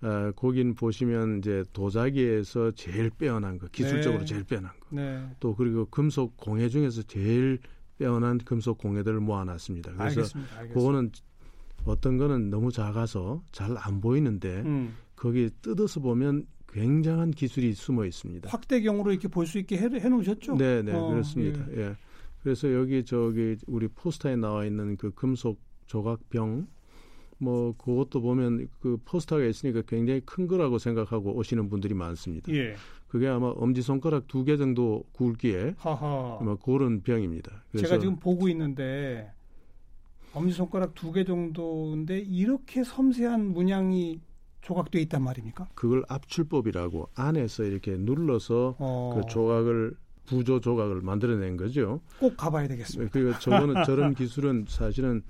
어, 0.00 0.32
거긴 0.34 0.74
보시면 0.74 1.38
이제 1.38 1.64
도자기에서 1.72 2.70
제일 2.72 3.10
빼어난 3.10 3.58
거, 3.58 3.66
기술적으로 3.68 4.20
네. 4.20 4.24
제일 4.24 4.44
빼어난 4.44 4.70
거. 4.80 4.86
네. 4.90 5.28
또 5.40 5.54
그리고 5.54 5.86
금속 5.86 6.36
공예 6.36 6.68
중에서 6.68 7.02
제일 7.02 7.58
빼어난 7.98 8.38
금속 8.38 8.78
공예들을 8.78 9.20
모아놨습니다. 9.20 9.92
그래서 9.92 10.20
알겠습니다. 10.20 10.56
알겠습니다. 10.56 10.74
그거는 10.74 11.10
어떤 11.84 12.16
거는 12.16 12.50
너무 12.50 12.70
작아서 12.72 13.42
잘 13.52 13.76
안 13.76 14.00
보이는데 14.00 14.62
음. 14.64 14.94
거기 15.16 15.50
뜯어서 15.62 16.00
보면 16.00 16.46
굉장한 16.72 17.30
기술이 17.32 17.72
숨어 17.74 18.04
있습니다. 18.04 18.48
확대경으로 18.50 19.10
이렇게 19.12 19.28
볼 19.28 19.46
수 19.46 19.58
있게 19.58 19.76
해, 19.78 19.84
해 19.84 20.08
놓으셨죠? 20.08 20.56
네, 20.56 20.82
네, 20.82 20.92
어, 20.92 21.08
그렇습니다. 21.08 21.64
예. 21.72 21.80
예. 21.80 21.96
그래서 22.42 22.72
여기 22.72 23.04
저기 23.04 23.56
우리 23.66 23.88
포스터에 23.88 24.36
나와 24.36 24.64
있는 24.64 24.96
그 24.96 25.10
금속 25.12 25.58
조각병 25.86 26.66
뭐 27.38 27.74
그것도 27.76 28.20
보면 28.20 28.68
그 28.80 28.98
포스터가 29.04 29.44
있으니까 29.44 29.82
굉장히 29.86 30.20
큰 30.24 30.46
거라고 30.46 30.78
생각하고 30.78 31.34
오시는 31.36 31.68
분들이 31.70 31.94
많습니다. 31.94 32.52
예. 32.52 32.74
그게 33.08 33.26
아마 33.28 33.46
엄지 33.48 33.80
손가락 33.80 34.26
두 34.28 34.44
개 34.44 34.56
정도 34.56 35.04
굵기에 35.12 35.74
하하. 35.78 36.38
뭐 36.42 36.56
그런 36.56 37.00
병입니다. 37.00 37.64
제가 37.78 37.98
지금 37.98 38.16
보고 38.16 38.48
있는데 38.50 39.32
엄지 40.34 40.52
손가락 40.52 40.94
두 40.94 41.12
개 41.12 41.24
정도인데 41.24 42.18
이렇게 42.20 42.84
섬세한 42.84 43.52
문양이 43.52 44.20
조각돼 44.60 45.00
있단 45.02 45.22
말입니까? 45.22 45.68
그걸 45.74 46.04
압출법이라고 46.08 47.10
안에서 47.14 47.64
이렇게 47.64 47.96
눌러서 47.96 48.76
어. 48.78 49.12
그 49.14 49.28
조각을 49.28 49.94
부조 50.26 50.60
조각을 50.60 51.00
만들어낸 51.00 51.56
거죠. 51.56 52.00
꼭 52.20 52.36
가봐야 52.36 52.68
되겠습니다. 52.68 53.10
그리고 53.12 53.38
저거는 53.38 53.82
저런 53.84 54.14
기술은 54.14 54.66
사실은 54.68 55.22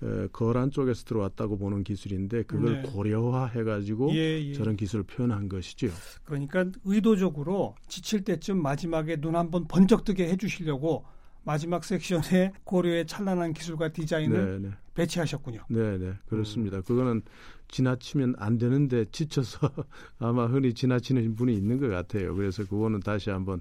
어, 0.00 0.28
거란 0.32 0.70
쪽에서 0.70 1.04
들어왔다고 1.04 1.56
보는 1.56 1.82
기술인데 1.82 2.44
그걸 2.44 2.82
네. 2.82 2.90
고려화해가지고 2.90 4.14
예, 4.14 4.42
예. 4.48 4.52
저런 4.52 4.76
기술을 4.76 5.04
표현한 5.04 5.48
것이죠. 5.48 5.88
그러니까 6.24 6.66
의도적으로 6.84 7.74
지칠 7.88 8.22
때쯤 8.22 8.60
마지막에 8.60 9.16
눈 9.16 9.34
한번 9.36 9.66
번쩍 9.66 10.04
뜨게 10.04 10.28
해주시려고 10.28 11.04
마지막 11.44 11.84
섹션에 11.84 12.52
고려의 12.64 13.06
찬란한 13.06 13.52
기술과 13.52 13.92
디자인을 13.92 14.44
네네. 14.44 14.68
네. 14.68 14.74
배치하셨군요. 14.94 15.64
네, 15.68 15.98
네, 15.98 16.14
그렇습니다. 16.26 16.78
음. 16.78 16.82
그거는 16.82 17.22
지나치면 17.68 18.36
안 18.38 18.58
되는데 18.58 19.04
지쳐서 19.06 19.58
아마 20.18 20.46
흔히 20.46 20.72
지나치는 20.72 21.34
분이 21.34 21.54
있는 21.54 21.78
것 21.78 21.88
같아요. 21.88 22.34
그래서 22.34 22.64
그거는 22.64 23.00
다시 23.00 23.30
한번 23.30 23.60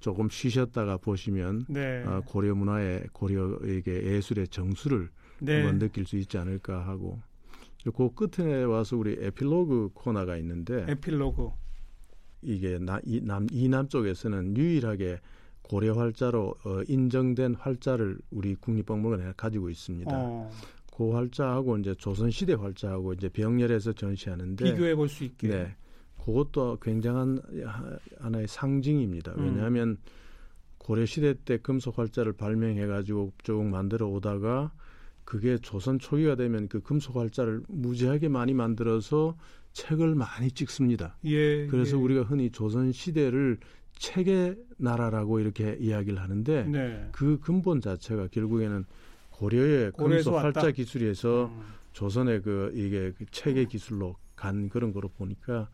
조금 0.00 0.28
쉬셨다가 0.28 0.96
보시면 0.98 1.66
네. 1.68 2.02
어, 2.04 2.22
고려 2.26 2.54
문화의 2.54 3.04
고려에게 3.12 4.14
예술의 4.14 4.48
정수를 4.48 5.08
네. 5.40 5.62
한번 5.62 5.78
느낄 5.78 6.06
수 6.06 6.16
있지 6.16 6.38
않을까 6.38 6.86
하고 6.86 7.20
그 7.84 8.10
끝에 8.14 8.64
와서 8.64 8.96
우리 8.96 9.16
에필로그 9.18 9.90
코너가 9.94 10.36
있는데 10.38 10.86
에필로그 10.88 11.50
이게 12.42 12.78
나, 12.78 13.00
이, 13.04 13.20
남, 13.22 13.46
이남 13.50 13.88
쪽에서는 13.88 14.56
유일하게 14.56 15.20
고려 15.72 15.94
활자로 15.94 16.54
어, 16.64 16.82
인정된 16.86 17.54
활자를 17.54 18.18
우리 18.30 18.54
국립박물관에 18.56 19.32
가지고 19.38 19.70
있습니다. 19.70 20.10
어. 20.14 20.50
그 20.94 21.12
활자하고 21.12 21.78
이제 21.78 21.94
조선 21.94 22.30
시대 22.30 22.52
활자하고 22.52 23.14
이제 23.14 23.30
병렬해서 23.30 23.94
전시하는데 23.94 24.62
비교해 24.62 24.94
볼 24.94 25.08
수 25.08 25.24
있게. 25.24 25.48
네. 25.48 25.74
그것도 26.22 26.76
굉장한 26.82 27.40
하나의 28.18 28.48
상징입니다. 28.48 29.32
음. 29.32 29.44
왜냐하면 29.46 29.96
고려 30.76 31.06
시대 31.06 31.32
때 31.42 31.56
금속 31.56 31.98
활자를 31.98 32.34
발명해 32.34 32.86
가지고 32.86 33.32
쭉 33.42 33.64
만들어 33.64 34.08
오다가 34.08 34.72
그게 35.24 35.56
조선 35.56 35.98
초기가 35.98 36.34
되면 36.34 36.68
그 36.68 36.80
금속 36.80 37.16
활자를 37.16 37.62
무지하게 37.68 38.28
많이 38.28 38.52
만들어서 38.52 39.38
책을 39.72 40.16
많이 40.16 40.50
찍습니다. 40.50 41.16
예, 41.24 41.66
그래서 41.68 41.96
예. 41.96 42.00
우리가 42.02 42.24
흔히 42.24 42.50
조선 42.50 42.92
시대를 42.92 43.58
책의 43.96 44.56
나라라고 44.78 45.40
이렇게 45.40 45.76
이야기를 45.78 46.20
하는데 46.20 46.64
네. 46.64 47.08
그 47.12 47.38
근본 47.40 47.80
자체가 47.80 48.28
결국에는 48.28 48.84
고려의 49.30 49.92
금속 49.92 50.34
활자 50.36 50.70
기술에서 50.70 51.46
음. 51.46 51.62
조선의 51.92 52.42
그 52.42 52.72
이게 52.74 53.12
그 53.12 53.26
책의 53.30 53.66
기술로 53.66 54.16
간 54.34 54.68
그런 54.68 54.92
거로 54.92 55.08
보니까 55.08 55.68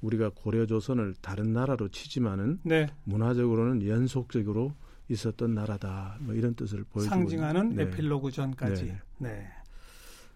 우리가 0.00 0.30
고려 0.34 0.66
조선을 0.66 1.14
다른 1.20 1.52
나라로 1.52 1.88
치지만은 1.88 2.60
네. 2.64 2.88
문화적으로는 3.04 3.86
연속적으로 3.86 4.74
있었던 5.08 5.54
나라다. 5.54 6.16
뭐 6.20 6.34
이런 6.34 6.54
뜻을 6.54 6.84
보여주고 6.84 7.14
상징하는 7.14 7.74
네. 7.74 7.82
에필로그 7.82 8.30
전까지. 8.30 8.96
네. 9.18 9.48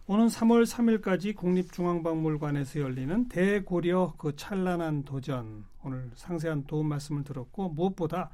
네. 0.07 0.15
오는 0.15 0.27
3월 0.27 0.67
3일까지 0.67 1.35
국립중앙박물관에서 1.35 2.81
열리는 2.81 3.29
대고려 3.29 4.15
그 4.19 4.37
찬란한 4.37 5.05
도전 5.05 5.65
오늘 5.83 6.11
상세한 6.15 6.65
도움 6.67 6.89
말씀을 6.89 7.25
들었고 7.25 7.71
무엇보다 7.71 8.31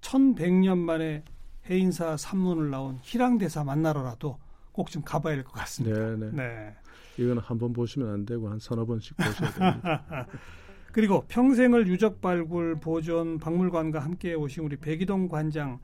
1100년 0.00 0.78
만에 0.78 1.22
해인사 1.70 2.16
산문을 2.16 2.70
나온 2.70 2.98
희랑대사 3.02 3.62
만나러라도 3.64 4.38
꼭 4.72 4.88
좀 4.90 5.02
가봐야 5.02 5.36
될것 5.36 5.52
같습니다. 5.52 5.98
네, 5.98 6.16
네. 6.16 6.30
네. 6.32 6.74
이건 7.18 7.38
한번 7.38 7.72
보시면 7.72 8.08
안 8.10 8.26
되고 8.26 8.48
한 8.48 8.58
서너 8.58 8.84
번씩 8.86 9.16
보셔야 9.16 9.50
됩니다. 9.52 10.26
그리고 10.92 11.24
평생을 11.28 11.86
유적 11.86 12.20
발굴 12.20 12.80
보존 12.80 13.38
박물관과 13.38 14.00
함께 14.00 14.34
오신 14.34 14.64
우리 14.64 14.76
백이동 14.76 15.28
관장 15.28 15.78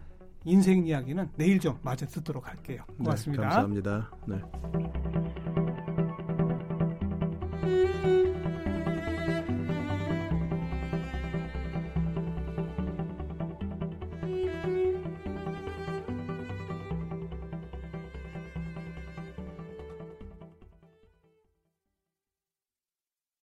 인생 0.48 0.86
이야기는 0.86 1.30
내일 1.36 1.60
좀 1.60 1.78
마저 1.82 2.06
듣도록 2.06 2.48
할게요. 2.48 2.82
네, 2.88 3.04
고맙습니다. 3.04 3.42
네, 3.42 3.48
감사합니다. 3.48 4.10
네. 4.26 5.67